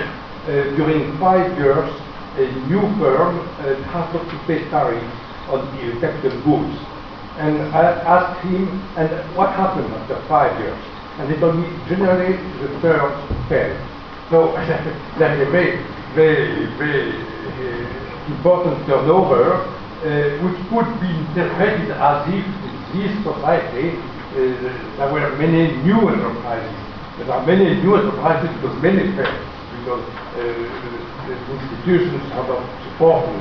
During 0.77 1.17
five 1.17 1.57
years, 1.57 1.89
a 2.37 2.45
new 2.69 2.81
firm 3.01 3.39
uh, 3.41 3.75
has 3.91 4.05
not 4.13 4.23
to 4.29 4.37
pay 4.47 4.63
tariffs 4.69 5.17
on 5.49 5.65
the 5.75 5.99
capital 5.99 6.31
goods. 6.45 6.77
And 7.41 7.57
I 7.73 7.91
asked 8.05 8.45
him, 8.45 8.69
and 8.95 9.09
what 9.35 9.49
happened 9.57 9.91
after 9.93 10.21
five 10.27 10.53
years? 10.61 10.77
And 11.19 11.31
he 11.31 11.39
told 11.39 11.57
me, 11.57 11.65
generally, 11.89 12.37
the 12.61 12.69
firms 12.79 13.17
fail. 13.49 13.75
So 14.29 14.53
that's 15.19 15.41
a 15.41 15.49
very, 15.51 15.83
very, 16.13 16.65
very 16.77 17.11
uh, 17.11 18.31
important 18.31 18.85
turnover, 18.85 19.53
uh, 19.53 20.37
which 20.43 20.57
could 20.69 20.89
be 20.99 21.07
interpreted 21.07 21.91
as 21.91 22.27
if 22.27 22.45
in 22.45 22.75
this 22.93 23.11
society 23.23 23.97
uh, 23.97 24.35
there 24.97 25.11
were 25.13 25.35
many 25.37 25.75
new 25.83 26.09
enterprises. 26.09 26.77
There 27.17 27.31
are 27.31 27.45
many 27.45 27.81
new 27.81 27.95
enterprises 27.95 28.49
because 28.55 28.81
many 28.81 29.11
failed, 29.15 29.45
because 29.79 30.03
uh, 30.03 30.41
the, 30.41 31.11
institutions 31.31 32.31
are 32.33 32.47
not 32.47 32.63
supporting 32.83 33.39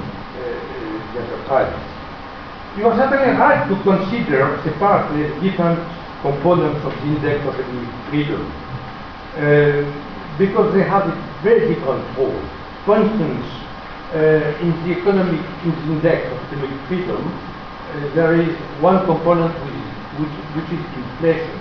the 1.15 1.21
enterprises. 1.21 1.91
You 2.79 2.87
are 2.87 2.97
certainly 2.97 3.35
right 3.37 3.67
to 3.69 3.75
consider 3.83 4.61
separately 4.63 5.27
different 5.43 5.81
components 6.23 6.85
of 6.85 6.93
the 6.95 7.03
index 7.03 7.47
of 7.47 7.55
economic 7.59 8.09
freedom 8.09 8.47
uh, 9.35 9.83
because 10.39 10.73
they 10.75 10.83
have 10.83 11.09
a 11.09 11.15
very 11.43 11.75
different 11.75 12.05
role. 12.17 12.60
For 12.85 12.97
instance, 12.97 13.45
uh, 14.17 14.65
in 14.65 14.73
the 14.83 14.97
economic 14.99 15.45
in 15.63 15.71
the 15.71 15.93
index 15.93 16.33
of 16.33 16.39
economic 16.49 16.81
freedom, 16.89 17.21
uh, 17.21 18.15
there 18.15 18.35
is 18.41 18.57
one 18.81 19.05
component 19.05 19.53
which 19.65 19.85
which, 20.17 20.35
which 20.57 20.71
is 20.73 20.83
inflation. 20.97 21.61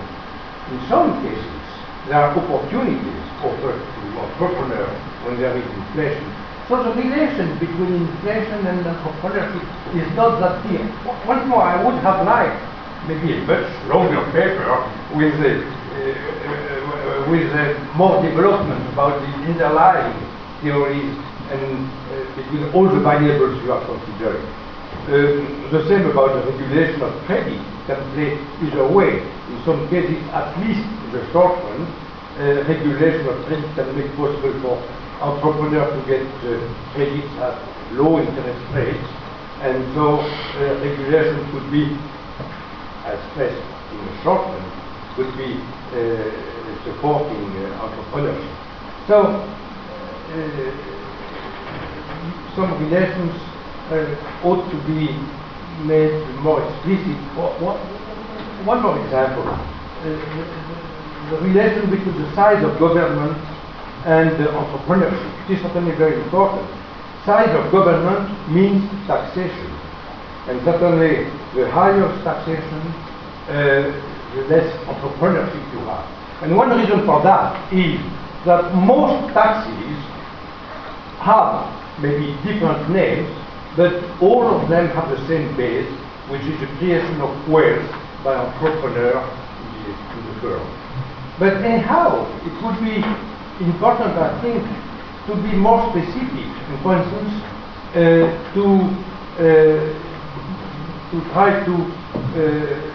In 0.72 0.80
some 0.88 1.20
cases, 1.22 1.62
there 2.08 2.24
are 2.24 2.32
opportunities 2.32 3.24
offered 3.44 3.78
to 3.84 4.02
entrepreneurs 4.16 4.96
when 5.28 5.38
there 5.40 5.56
is 5.58 5.66
inflation. 5.66 6.24
So 6.70 6.84
the 6.84 6.94
relation 6.96 7.58
between 7.60 8.08
inflation 8.08 8.66
and 8.66 8.86
entrepreneurship 8.86 9.66
is 10.00 10.08
not 10.16 10.40
that 10.40 10.64
clear. 10.64 10.86
Once 11.28 11.44
more, 11.50 11.64
I 11.64 11.84
would 11.84 12.00
have 12.02 12.26
liked 12.26 12.64
maybe 13.08 13.34
a 13.34 13.42
much 13.44 13.68
longer 13.92 14.24
paper 14.32 14.72
with 15.14 15.36
uh, 15.36 15.68
uh, 16.00 17.30
with 17.30 17.52
uh, 17.52 17.74
more 17.96 18.22
development 18.24 18.88
about 18.94 19.20
the 19.20 19.28
underlying 19.52 20.29
theories 20.62 21.16
and 21.52 21.88
uh, 21.88 22.36
between 22.36 22.70
all 22.74 22.88
the 22.88 23.00
variables 23.00 23.62
you 23.64 23.72
are 23.72 23.84
considering. 23.86 24.46
Um, 25.10 25.70
the 25.72 25.88
same 25.90 26.06
about 26.10 26.34
the 26.38 26.52
regulation 26.52 27.02
of 27.02 27.14
credit 27.26 27.58
can 27.88 27.98
play 28.14 28.38
either 28.62 28.86
way. 28.92 29.22
In 29.50 29.58
some 29.66 29.90
cases, 29.90 30.22
at 30.34 30.54
least 30.62 30.86
in 30.86 31.10
the 31.14 31.24
short 31.32 31.58
run, 31.64 31.82
uh, 32.38 32.64
regulation 32.70 33.26
of 33.28 33.46
credit 33.46 33.66
can 33.76 33.90
make 33.98 34.10
possible 34.16 34.54
for 34.62 34.76
entrepreneurs 35.22 35.90
to 35.98 36.02
get 36.08 36.24
uh, 36.46 36.62
credits 36.94 37.34
at 37.42 37.58
low 37.94 38.20
interest 38.20 38.62
rates, 38.74 39.10
and 39.62 39.84
so 39.96 40.22
uh, 40.22 40.80
regulation 40.80 41.42
could 41.52 41.68
be, 41.72 41.98
as 43.10 43.18
stressed 43.32 43.66
in 43.92 44.00
the 44.06 44.14
short 44.24 44.46
run, 44.46 44.64
could 45.16 45.32
be 45.36 45.58
uh, 45.92 46.84
supporting 46.86 47.50
uh, 47.66 47.84
entrepreneurship. 47.84 48.56
So, 49.08 49.18
uh, 49.26 49.59
some 52.56 52.72
relations 52.86 53.34
uh, 53.90 54.44
ought 54.44 54.70
to 54.70 54.78
be 54.86 55.10
made 55.86 56.14
more 56.40 56.62
explicit. 56.62 57.18
One 58.66 58.82
more 58.82 59.00
example. 59.04 59.48
Uh, 59.48 60.70
the 61.30 61.38
relation 61.42 61.90
between 61.90 62.22
the 62.22 62.36
size 62.36 62.64
of 62.64 62.78
government 62.80 63.38
and 64.06 64.32
the 64.40 64.50
entrepreneurship. 64.50 65.50
is 65.50 65.62
certainly 65.62 65.96
very 65.96 66.22
important. 66.22 66.68
Size 67.26 67.50
of 67.56 67.72
government 67.72 68.30
means 68.50 68.84
taxation. 69.08 69.70
And 70.48 70.62
certainly 70.64 71.26
the 71.54 71.70
higher 71.70 72.08
taxation, 72.24 72.82
uh, 73.50 73.92
the 74.36 74.42
less 74.50 74.70
entrepreneurship 74.86 75.74
you 75.74 75.80
have. 75.86 76.06
And 76.44 76.56
one 76.56 76.70
reason 76.80 77.06
for 77.06 77.22
that 77.24 77.74
is 77.74 78.00
that 78.46 78.74
most 78.74 79.34
taxes 79.34 80.09
have 81.20 81.68
maybe 82.02 82.34
different 82.44 82.90
names, 82.90 83.30
but 83.76 83.94
all 84.22 84.48
of 84.48 84.70
them 84.70 84.88
have 84.90 85.10
the 85.10 85.28
same 85.28 85.56
base, 85.56 85.90
which 86.30 86.42
is 86.42 86.60
the 86.60 86.68
creation 86.78 87.22
of 87.22 87.32
wealth 87.50 87.86
by 88.24 88.36
entrepreneur 88.36 89.22
in 89.88 90.26
the 90.28 90.42
firm. 90.42 90.66
But 91.40 91.64
anyhow, 91.64 92.28
it 92.44 92.54
would 92.64 92.80
be 92.84 93.04
important, 93.64 94.18
I 94.18 94.42
think, 94.42 94.64
to 95.28 95.36
be 95.44 95.56
more 95.56 95.90
specific. 95.92 96.50
And 96.70 96.82
for 96.82 96.98
instance, 96.98 97.34
uh, 97.96 98.28
to 98.56 98.66
uh, 99.40 100.10
to 101.12 101.18
try 101.32 101.64
to 101.66 101.76
uh, 102.36 102.90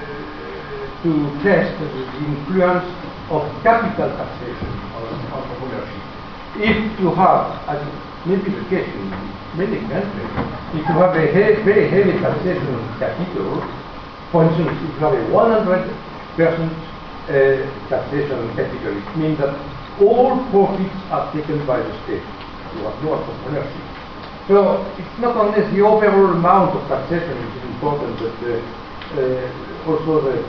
to 1.03 1.13
test 1.43 1.73
the 1.81 1.89
influence 2.25 2.85
of 3.31 3.43
capital 3.63 4.09
taxation 4.17 4.69
on 4.97 5.09
entrepreneurship. 5.33 6.05
If 6.57 7.01
you 7.01 7.11
have, 7.15 7.69
as 7.69 7.81
maybe 8.27 8.51
the 8.51 8.65
in 8.85 9.11
many 9.57 9.79
countries, 9.89 10.33
if 10.75 10.83
you 10.83 10.97
have 10.99 11.15
a 11.15 11.25
he 11.29 11.63
very 11.63 11.89
heavy 11.89 12.13
taxation 12.19 12.75
on 12.75 12.99
capital, 12.99 13.63
for 14.33 14.45
instance, 14.49 14.73
if 14.83 14.91
you 14.97 15.01
have 15.05 15.15
a 15.15 15.25
100% 15.31 15.85
uh, 16.35 17.89
taxation 17.89 18.35
on 18.35 18.49
capital, 18.57 18.97
it 18.97 19.17
means 19.17 19.39
that 19.39 19.55
all 20.01 20.43
profits 20.51 20.97
are 21.11 21.33
taken 21.33 21.65
by 21.67 21.79
the 21.79 21.93
state. 22.05 22.25
You 22.75 22.83
have 22.89 22.99
no 23.05 23.15
entrepreneurship. 23.15 23.87
So 24.49 24.85
it's 24.99 25.19
not 25.21 25.37
only 25.37 25.61
the 25.71 25.81
overall 25.81 26.35
amount 26.35 26.77
of 26.77 26.83
taxation 26.89 27.33
which 27.39 27.55
is 27.63 27.65
important, 27.79 28.19
but 28.19 28.37
uh, 28.43 28.59
uh, 29.17 29.89
also 29.89 30.21
the, 30.21 30.43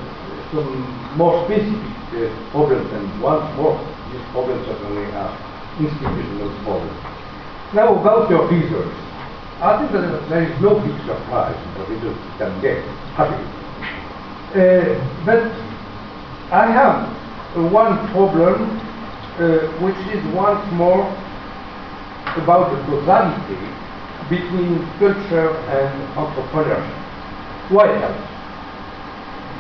some 0.52 0.68
more 1.16 1.46
specific 1.46 1.80
uh, 2.12 2.52
problems, 2.52 2.92
and 2.92 3.22
once 3.22 3.46
more, 3.56 3.78
these 4.12 4.26
problems 4.32 4.66
certainly 4.66 5.06
are 5.14 5.32
institutional 5.80 6.50
problems. 6.64 7.15
Now 7.74 7.96
about 8.00 8.30
your 8.30 8.48
results. 8.48 8.96
I 9.62 9.80
think 9.80 9.92
that 9.94 10.30
there 10.30 10.44
is 10.44 10.62
no 10.62 10.80
big 10.80 10.96
surprise 11.06 11.56
results 11.90 12.20
you 12.20 12.38
can 12.38 12.62
get, 12.62 12.84
happily. 13.16 13.48
Uh, 14.54 14.96
but 15.26 15.44
I 16.52 16.70
have 16.72 17.72
one 17.72 17.98
problem 18.12 18.80
uh, 19.40 19.68
which 19.82 19.98
is 20.16 20.24
once 20.36 20.64
more 20.74 21.08
about 22.38 22.72
the 22.72 22.80
causality 22.86 23.60
between 24.30 24.80
culture 25.00 25.56
and 25.72 25.92
entrepreneurship. 26.16 27.72
Why 27.72 27.88
else? 28.02 28.24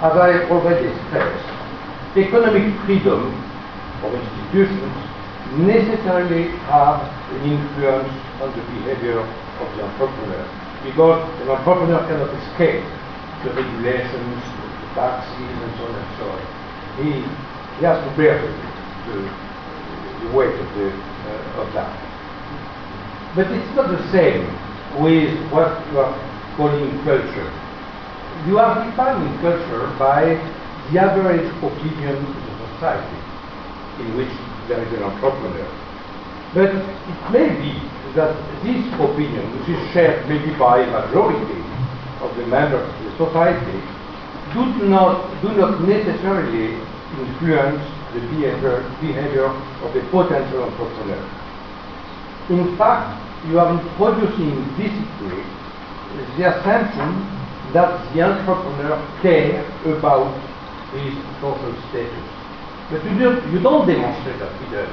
As 0.03 0.13
I 0.13 0.49
already 0.51 0.91
stressed, 1.07 1.47
economic 2.17 2.79
freedom 2.85 3.33
of 4.03 4.13
institutions 4.13 5.14
necessarily 5.57 6.51
have 6.67 6.99
an 7.31 7.41
influence 7.47 8.11
on 8.43 8.51
the 8.51 8.63
behavior 8.75 9.19
of 9.19 9.67
the 9.77 9.83
entrepreneur 9.87 10.43
because 10.83 11.23
an 11.41 11.49
entrepreneur 11.49 11.99
cannot 12.07 12.31
escape 12.43 12.83
the 13.43 13.49
regulations, 13.55 14.41
the 14.43 14.87
taxes, 14.93 15.39
and 15.39 15.71
so 15.79 15.83
on 15.87 15.95
and 15.95 16.11
so 16.19 16.25
on. 16.27 16.41
He, 16.99 17.09
he 17.79 17.81
has 17.87 17.97
to 18.03 18.11
bear 18.17 18.41
the, 18.41 18.51
the, 19.07 19.17
the 20.25 20.29
weight 20.35 20.53
of, 20.59 20.67
the, 20.75 20.87
uh, 20.91 21.61
of 21.63 21.73
that. 21.73 21.91
But 23.35 23.51
it's 23.51 23.75
not 23.75 23.89
the 23.91 24.03
same 24.11 24.47
with 25.01 25.35
what 25.51 25.71
you 25.91 25.99
are 25.99 26.13
calling 26.55 26.91
culture. 27.03 27.51
You 28.47 28.59
are 28.59 28.83
defining 28.83 29.39
culture 29.39 29.87
by 29.99 30.35
the 30.91 30.99
average 30.99 31.47
opinion 31.63 32.15
of 32.15 32.35
the 32.35 32.53
society 32.75 33.19
in 33.99 34.15
which 34.15 34.31
there 34.67 34.81
is 34.81 34.93
an 34.93 35.03
entrepreneur. 35.03 35.69
But 36.53 36.71
it 36.73 37.31
may 37.31 37.49
be 37.61 37.73
that 38.15 38.35
this 38.63 38.85
opinion, 38.95 39.43
which 39.59 39.69
is 39.69 39.91
shared 39.91 40.27
maybe 40.29 40.55
by 40.57 40.79
a 40.79 40.89
majority 40.89 41.61
of 42.21 42.35
the 42.37 42.47
members 42.47 42.87
of 42.87 43.03
the 43.03 43.11
society, 43.17 43.79
do 44.53 44.65
not, 44.87 45.29
do 45.41 45.49
not 45.53 45.81
necessarily 45.81 46.79
influence 47.19 47.83
the 48.13 48.21
behavior, 48.31 48.81
behavior 49.01 49.45
of 49.45 49.95
a 49.95 50.01
potential 50.09 50.63
entrepreneur. 50.63 51.23
In 52.49 52.77
fact, 52.77 53.19
you 53.47 53.59
are 53.59 53.69
introducing 53.75 54.51
implicitly 54.51 55.43
the 56.37 56.55
assumption 56.55 57.11
that 57.73 58.13
the 58.13 58.21
entrepreneur 58.21 58.95
cares 59.21 59.65
about 59.85 60.31
his 60.93 61.13
social 61.41 61.75
status. 61.89 62.44
But 62.91 63.03
you 63.03 63.17
don't, 63.17 63.41
you 63.51 63.59
don't 63.59 63.87
demonstrate 63.87 64.37
that 64.39 64.53
either. 64.61 64.85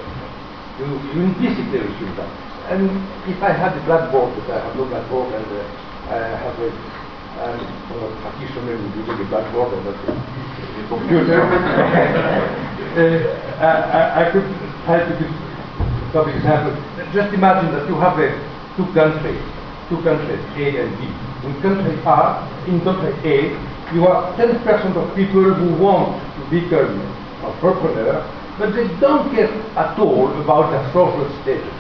You, 0.81 0.87
you 1.12 1.28
implicitly 1.28 1.81
assume 1.85 2.16
that. 2.16 2.31
And 2.72 2.88
if 3.28 3.37
I 3.42 3.52
had 3.52 3.76
a 3.76 3.81
blackboard, 3.85 4.33
but 4.33 4.48
I 4.48 4.64
have 4.64 4.76
no 4.76 4.87
blackboard, 4.87 5.35
and 5.35 5.44
uh, 5.44 5.61
I 6.09 6.40
have 6.40 6.59
a 6.59 6.72
a 7.33 7.48
practitioner 8.20 8.76
using 8.96 9.20
a 9.20 9.28
blackboard 9.28 9.72
and 9.74 9.85
not 9.85 9.96
a, 10.09 10.12
a 10.12 10.88
computer, 10.88 11.42
uh, 12.92 13.20
I, 13.61 14.24
I 14.24 14.31
could 14.31 14.46
try 14.85 15.00
to 15.05 15.12
give 15.18 15.33
some 16.12 16.28
examples. 16.28 16.78
Just 17.12 17.35
imagine 17.35 17.72
that 17.72 17.88
you 17.88 17.96
have 17.96 18.18
a, 18.18 18.33
two 18.76 18.87
countries, 18.92 19.40
two 19.88 20.00
countries, 20.02 20.40
A 20.57 20.81
and 20.81 20.96
B. 20.96 21.09
In 21.44 21.61
country 21.61 21.92
A, 22.05 22.48
in 22.68 22.81
country 22.81 23.12
A, 23.24 23.52
you 23.92 24.00
have 24.09 24.37
10% 24.37 24.96
of 24.96 25.16
people 25.16 25.42
who 25.42 25.74
want 25.83 26.16
to 26.37 26.50
be 26.50 26.61
become 26.61 27.21
entrepreneur, 27.44 28.22
but 28.59 28.74
they 28.74 28.88
don't 29.00 29.35
care 29.35 29.50
at 29.76 29.98
all 29.98 30.28
about 30.40 30.70
their 30.70 30.85
social 30.92 31.28
status. 31.42 31.78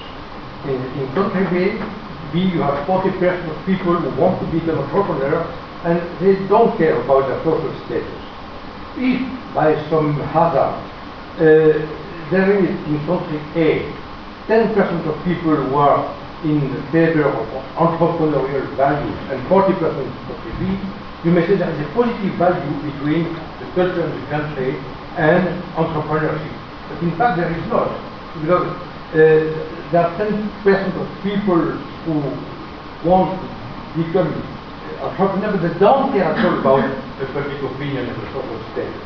In, 0.64 0.80
in 0.98 1.12
country 1.14 1.44
B, 1.50 1.78
B, 2.32 2.40
you 2.40 2.62
have 2.62 2.86
40% 2.86 3.50
of 3.50 3.66
people 3.66 3.94
who 3.94 4.20
want 4.20 4.40
to 4.40 4.46
become 4.58 4.78
entrepreneur, 4.78 5.42
and 5.84 6.00
they 6.20 6.34
don't 6.48 6.76
care 6.78 7.00
about 7.02 7.28
their 7.28 7.42
social 7.44 7.74
status. 7.86 8.18
If 8.96 9.54
by 9.54 9.74
some 9.90 10.14
hazard 10.32 10.76
uh, 11.36 11.40
there 12.30 12.64
is 12.64 12.70
in 12.88 13.06
country 13.06 13.40
A 13.56 14.02
10% 14.48 15.06
of 15.06 15.24
people 15.24 15.54
who 15.54 15.76
are 15.76 16.02
in 16.44 16.60
favor 16.90 17.24
of 17.24 17.46
entrepreneurial 17.76 18.66
values 18.76 19.18
and 19.30 19.40
40% 19.46 19.70
of 19.78 20.36
the 20.44 20.52
B, 20.58 20.78
you 21.24 21.30
may 21.30 21.46
say 21.46 21.54
there 21.54 21.70
is 21.70 21.80
a 21.86 21.90
positive 21.94 22.34
value 22.34 22.74
between 22.90 23.32
the 23.60 23.66
culture 23.74 24.02
of 24.02 24.10
the 24.12 24.26
country 24.26 24.74
and 25.18 25.62
entrepreneurship. 25.74 26.54
But 26.88 27.02
in 27.02 27.16
fact 27.16 27.36
there 27.36 27.50
is 27.50 27.66
not, 27.68 27.88
because 28.40 28.66
uh, 29.12 29.72
there 29.92 30.02
are 30.06 30.12
10% 30.16 30.30
of 30.96 31.06
people 31.22 31.60
who 32.04 32.14
want 33.08 33.36
to 33.36 34.02
become 34.04 34.32
entrepreneurs, 35.02 35.60
but 35.60 35.62
they 35.68 35.78
don't 35.78 36.12
care 36.12 36.24
at 36.24 36.44
all 36.44 36.60
about 36.60 36.86
the 37.18 37.26
public 37.26 37.60
opinion 37.62 38.08
and 38.08 38.16
the 38.16 38.26
social 38.32 38.60
status. 38.72 39.02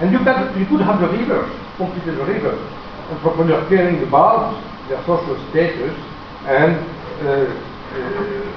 And 0.00 0.12
you, 0.12 0.18
can, 0.20 0.58
you 0.58 0.66
could 0.66 0.80
have 0.80 1.00
the 1.00 1.08
reverse, 1.08 1.50
completely 1.76 2.14
the 2.14 2.24
reverse. 2.24 2.60
Entrepreneurs 3.10 3.68
caring 3.68 4.02
about 4.06 4.54
their 4.88 5.00
social 5.04 5.36
status 5.50 5.96
and 6.46 6.78
uh, 7.26 7.50
uh, 7.90 8.50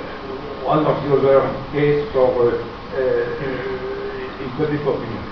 one 0.64 0.86
of 0.86 0.96
the 1.04 1.10
other 1.18 1.42
case 1.72 2.10
for 2.14 2.54
uh, 2.54 2.74
uh, 2.94 4.44
in 4.44 4.50
public 4.56 4.82
opinion. 4.82 5.23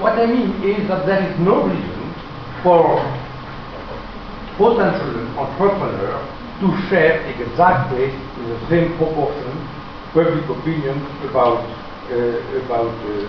What 0.00 0.18
I 0.18 0.24
mean 0.26 0.62
is 0.64 0.88
that 0.88 1.04
there 1.04 1.20
is 1.20 1.38
no 1.40 1.68
reason 1.68 2.14
for 2.62 2.96
potential 4.56 5.28
entrepreneur 5.36 6.24
to 6.60 6.88
share 6.88 7.20
exactly 7.28 8.04
in 8.08 8.48
the 8.48 8.58
same 8.68 8.96
proportion 8.96 9.52
public 10.12 10.48
opinion 10.48 11.04
about 11.28 11.60
uh, 12.08 12.64
about 12.64 12.96
uh, 12.96 13.28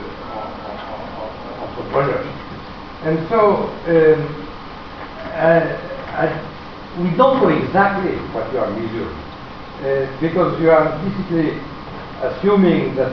entrepreneurship. 1.60 2.40
And 3.04 3.20
so 3.30 3.68
um, 3.92 4.20
I, 5.36 6.26
we 7.00 7.10
don't 7.18 7.44
know 7.44 7.50
exactly 7.50 8.16
what 8.34 8.52
you 8.54 8.60
are 8.60 8.72
measuring 8.72 9.12
uh, 9.12 10.08
because 10.20 10.60
you 10.62 10.72
are 10.72 10.98
basically 11.04 11.60
assuming 12.24 12.96
that 12.96 13.12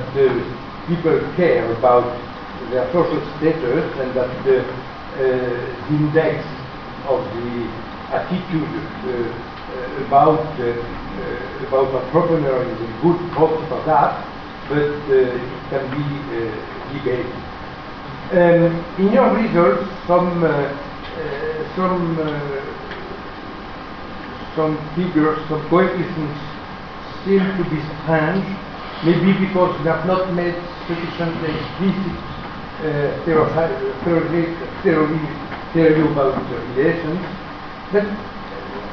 people 0.87 1.19
care 1.37 1.71
about 1.75 2.28
their 2.71 2.87
social 2.93 3.21
status 3.39 3.87
and 4.01 4.13
that 4.15 4.29
the 4.45 4.61
uh, 5.19 5.91
index 5.91 6.45
of 7.09 7.25
the 7.35 7.67
attitude 8.13 8.69
uh, 9.09 10.07
about 10.07 10.45
uh, 10.61 11.67
about 11.67 11.89
entrepreneur 11.91 12.63
is 12.63 12.81
a 12.81 12.91
good 13.03 13.19
proxy 13.33 13.67
for 13.69 13.83
that, 13.85 14.23
but 14.69 14.85
uh, 14.85 15.17
it 15.17 15.71
can 15.73 15.85
be 15.91 16.05
debated. 16.93 17.35
Um, 18.31 18.85
in 18.99 19.13
your 19.13 19.33
results, 19.35 19.89
some 20.07 20.45
some 21.75 22.17
some 24.55 24.77
figures, 24.95 25.39
some 25.49 25.67
coefficients 25.69 26.41
seem 27.25 27.41
to 27.41 27.65
be 27.65 27.81
strange, 28.05 28.45
maybe 29.05 29.33
because 29.47 29.73
we 29.81 29.87
have 29.89 30.07
not 30.07 30.33
made 30.35 30.55
sufficiently 30.87 31.49
explicit 31.49 32.38
uh, 32.79 33.25
theory, 33.25 34.55
theory, 34.83 35.21
theory 35.73 36.13
about 36.13 36.39
the 36.51 36.57
relations. 36.75 37.21
But 37.93 38.05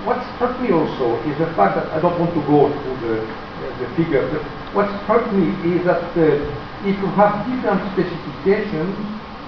what 0.05 0.21
struck 0.35 0.59
me 0.61 0.71
also 0.71 1.21
is 1.29 1.37
the 1.37 1.47
fact 1.53 1.75
that 1.75 1.87
I 1.93 1.99
don't 2.01 2.19
want 2.19 2.33
to 2.33 2.41
go 2.47 2.69
through 2.69 2.97
the, 3.05 3.15
the 3.81 3.87
figures, 3.95 4.31
but 4.31 4.43
what 4.73 4.87
struck 5.03 5.31
me 5.33 5.49
is 5.75 5.85
that 5.85 6.03
uh, 6.17 6.85
if 6.85 6.97
you 6.97 7.07
have 7.17 7.45
different 7.49 7.81
specifications, 7.93 8.93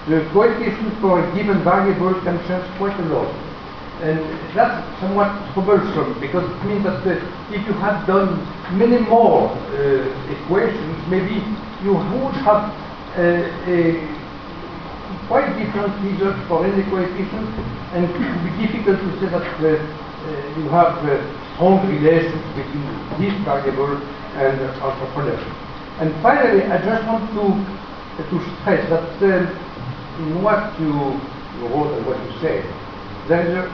the 0.07 0.25
coefficient 0.31 0.93
for 1.01 1.19
a 1.19 1.35
given 1.35 1.63
variable 1.63 2.13
can 2.21 2.39
change 2.47 2.65
quite 2.77 2.97
a 2.99 3.05
lot. 3.13 3.27
And 4.01 4.19
that's 4.53 4.99
somewhat 5.01 5.33
troublesome 5.53 6.19
because 6.21 6.45
it 6.49 6.63
means 6.65 6.83
that 6.85 7.01
uh, 7.05 7.51
if 7.51 7.65
you 7.65 7.73
had 7.73 8.05
done 8.05 8.37
many 8.77 8.99
more 8.99 9.49
uh, 9.49 10.31
equations, 10.31 10.97
maybe 11.09 11.41
you 11.83 11.93
would 11.93 12.37
have 12.45 12.69
uh, 13.17 13.69
a 13.69 14.16
quite 15.27 15.47
different 15.59 15.93
results 16.03 16.39
for 16.47 16.65
any 16.65 16.83
coefficient, 16.89 17.49
and 17.93 18.05
it 18.05 18.15
would 18.15 18.43
be 18.47 18.51
difficult 18.65 18.99
to 18.99 19.09
say 19.19 19.27
that 19.27 19.47
uh, 19.59 19.67
uh, 19.67 20.59
you 20.59 20.65
have 20.69 20.97
uh, 21.03 21.19
strong 21.55 21.83
relations 21.87 22.43
between 22.55 22.87
this 23.19 23.35
variable 23.43 23.95
and 24.39 24.57
entrepreneurship. 24.79 25.55
And 25.99 26.13
finally, 26.21 26.63
I 26.63 26.77
just 26.83 27.07
want 27.07 27.29
to 27.35 27.87
to 28.17 28.37
stress 28.61 28.81
that 28.89 29.21
in 30.17 30.41
what 30.41 30.73
you, 30.79 30.89
you 30.89 31.67
wrote 31.69 31.93
and 31.93 32.05
what 32.05 32.17
you 32.17 32.33
said, 32.41 32.65
there 33.27 33.45
is 33.45 33.69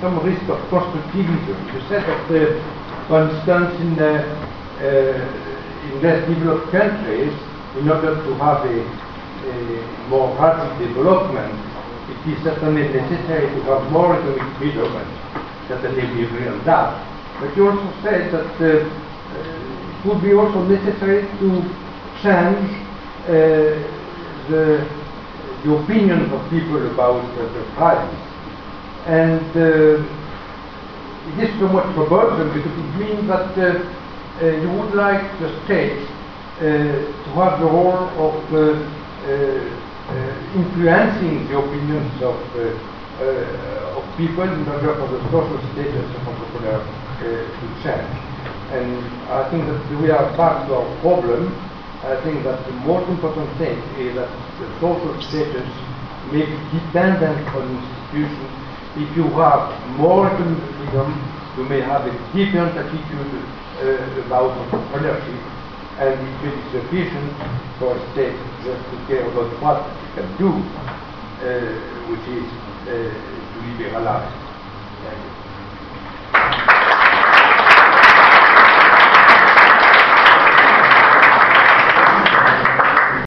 some 0.00 0.20
risk 0.20 0.42
of 0.52 0.60
constructivism. 0.68 1.56
You 1.72 1.80
said 1.88 2.04
that, 2.04 2.28
uh, 2.28 3.08
for 3.08 3.24
instance, 3.24 3.80
in, 3.80 3.98
uh, 3.98 4.20
uh, 4.80 5.86
in 5.88 6.02
less 6.02 6.28
developed 6.28 6.70
countries, 6.72 7.32
in 7.78 7.88
order 7.88 8.14
to 8.16 8.34
have 8.36 8.64
a 8.68 8.76
more 10.08 10.34
rapid 10.38 10.78
development, 10.78 11.54
it 12.08 12.32
is 12.32 12.42
certainly 12.42 12.88
necessary 12.88 13.46
to 13.54 13.60
have 13.62 13.90
more 13.90 14.14
economic 14.16 14.42
and 14.62 15.68
certainly 15.68 16.06
we 16.14 16.24
agree 16.24 16.48
on 16.48 16.64
that. 16.64 16.94
But 17.40 17.56
you 17.56 17.68
also 17.68 17.92
said 18.02 18.32
that 18.32 18.54
uh, 18.60 18.86
uh, 18.86 19.98
it 19.98 20.06
would 20.06 20.22
be 20.22 20.32
also 20.32 20.62
necessary 20.64 21.26
to 21.40 21.48
change 22.22 22.70
uh, 23.26 23.82
the, 24.48 24.86
the 25.64 25.74
opinions 25.74 26.32
of 26.32 26.48
people 26.50 26.80
about 26.92 27.22
the 27.36 27.64
price. 27.74 28.14
And 29.06 29.42
uh, 29.56 30.26
it 31.28 31.50
is 31.50 31.58
somewhat 31.58 31.92
troublesome 31.94 32.54
because 32.54 32.72
it 32.72 32.90
means 32.98 33.28
that 33.28 33.58
uh, 33.58 33.96
uh, 34.42 34.46
you 34.46 34.70
would 34.78 34.94
like 34.94 35.38
the 35.40 35.48
state 35.64 36.08
uh, 36.58 36.62
to 36.62 37.30
have 37.34 37.60
the 37.60 37.66
role 37.66 38.08
of 38.16 38.54
uh, 38.54 38.58
uh, 38.58 39.05
Eh, 39.26 39.58
eh, 40.08 40.34
influencing 40.54 41.48
the 41.48 41.58
opinions 41.58 42.22
of, 42.22 42.38
eh, 42.54 43.96
of 43.96 44.04
people 44.16 44.44
in 44.44 44.68
order 44.68 44.94
for 44.94 45.08
the 45.08 45.20
social 45.34 45.58
status 45.72 46.06
of 46.14 46.28
entrepreneurs 46.28 46.86
to 47.18 47.66
change. 47.82 48.14
And 48.70 49.02
I 49.28 49.50
think 49.50 49.66
that 49.66 50.00
we 50.00 50.10
are 50.10 50.30
part 50.36 50.62
of 50.64 50.70
our 50.70 51.00
problem. 51.00 51.52
I 52.04 52.14
think 52.22 52.44
that 52.44 52.64
the 52.66 52.72
most 52.86 53.08
important 53.10 53.50
thing 53.58 53.76
is 53.98 54.14
that 54.14 54.30
the 54.60 54.68
social 54.78 55.20
status 55.22 55.68
may 56.30 56.46
be 56.46 56.58
dependent 56.70 57.48
on 57.50 57.66
institutions 57.82 58.66
if 58.96 59.14
you 59.16 59.28
have 59.36 59.76
more 59.98 60.30
freedom, 60.30 61.12
you 61.56 61.64
may 61.64 61.80
have 61.80 62.06
a 62.06 62.12
different 62.32 62.72
attitude 62.78 63.44
uh, 63.76 64.24
about 64.24 64.56
entrepreneurship, 64.72 65.55
and 65.98 66.20
may 66.22 66.50
be 66.50 66.62
sufficient 66.72 67.32
for 67.78 67.96
a 67.96 68.12
state 68.12 68.36
just 68.64 68.82
to 68.90 68.96
care 69.08 69.24
about 69.30 69.48
what 69.62 69.78
it 70.04 70.10
can 70.14 70.28
do, 70.36 70.52
uh, 70.52 71.72
which 72.10 72.26
is 72.28 72.48
uh, 72.84 72.92
to 73.52 73.58
liberalize. 73.64 74.46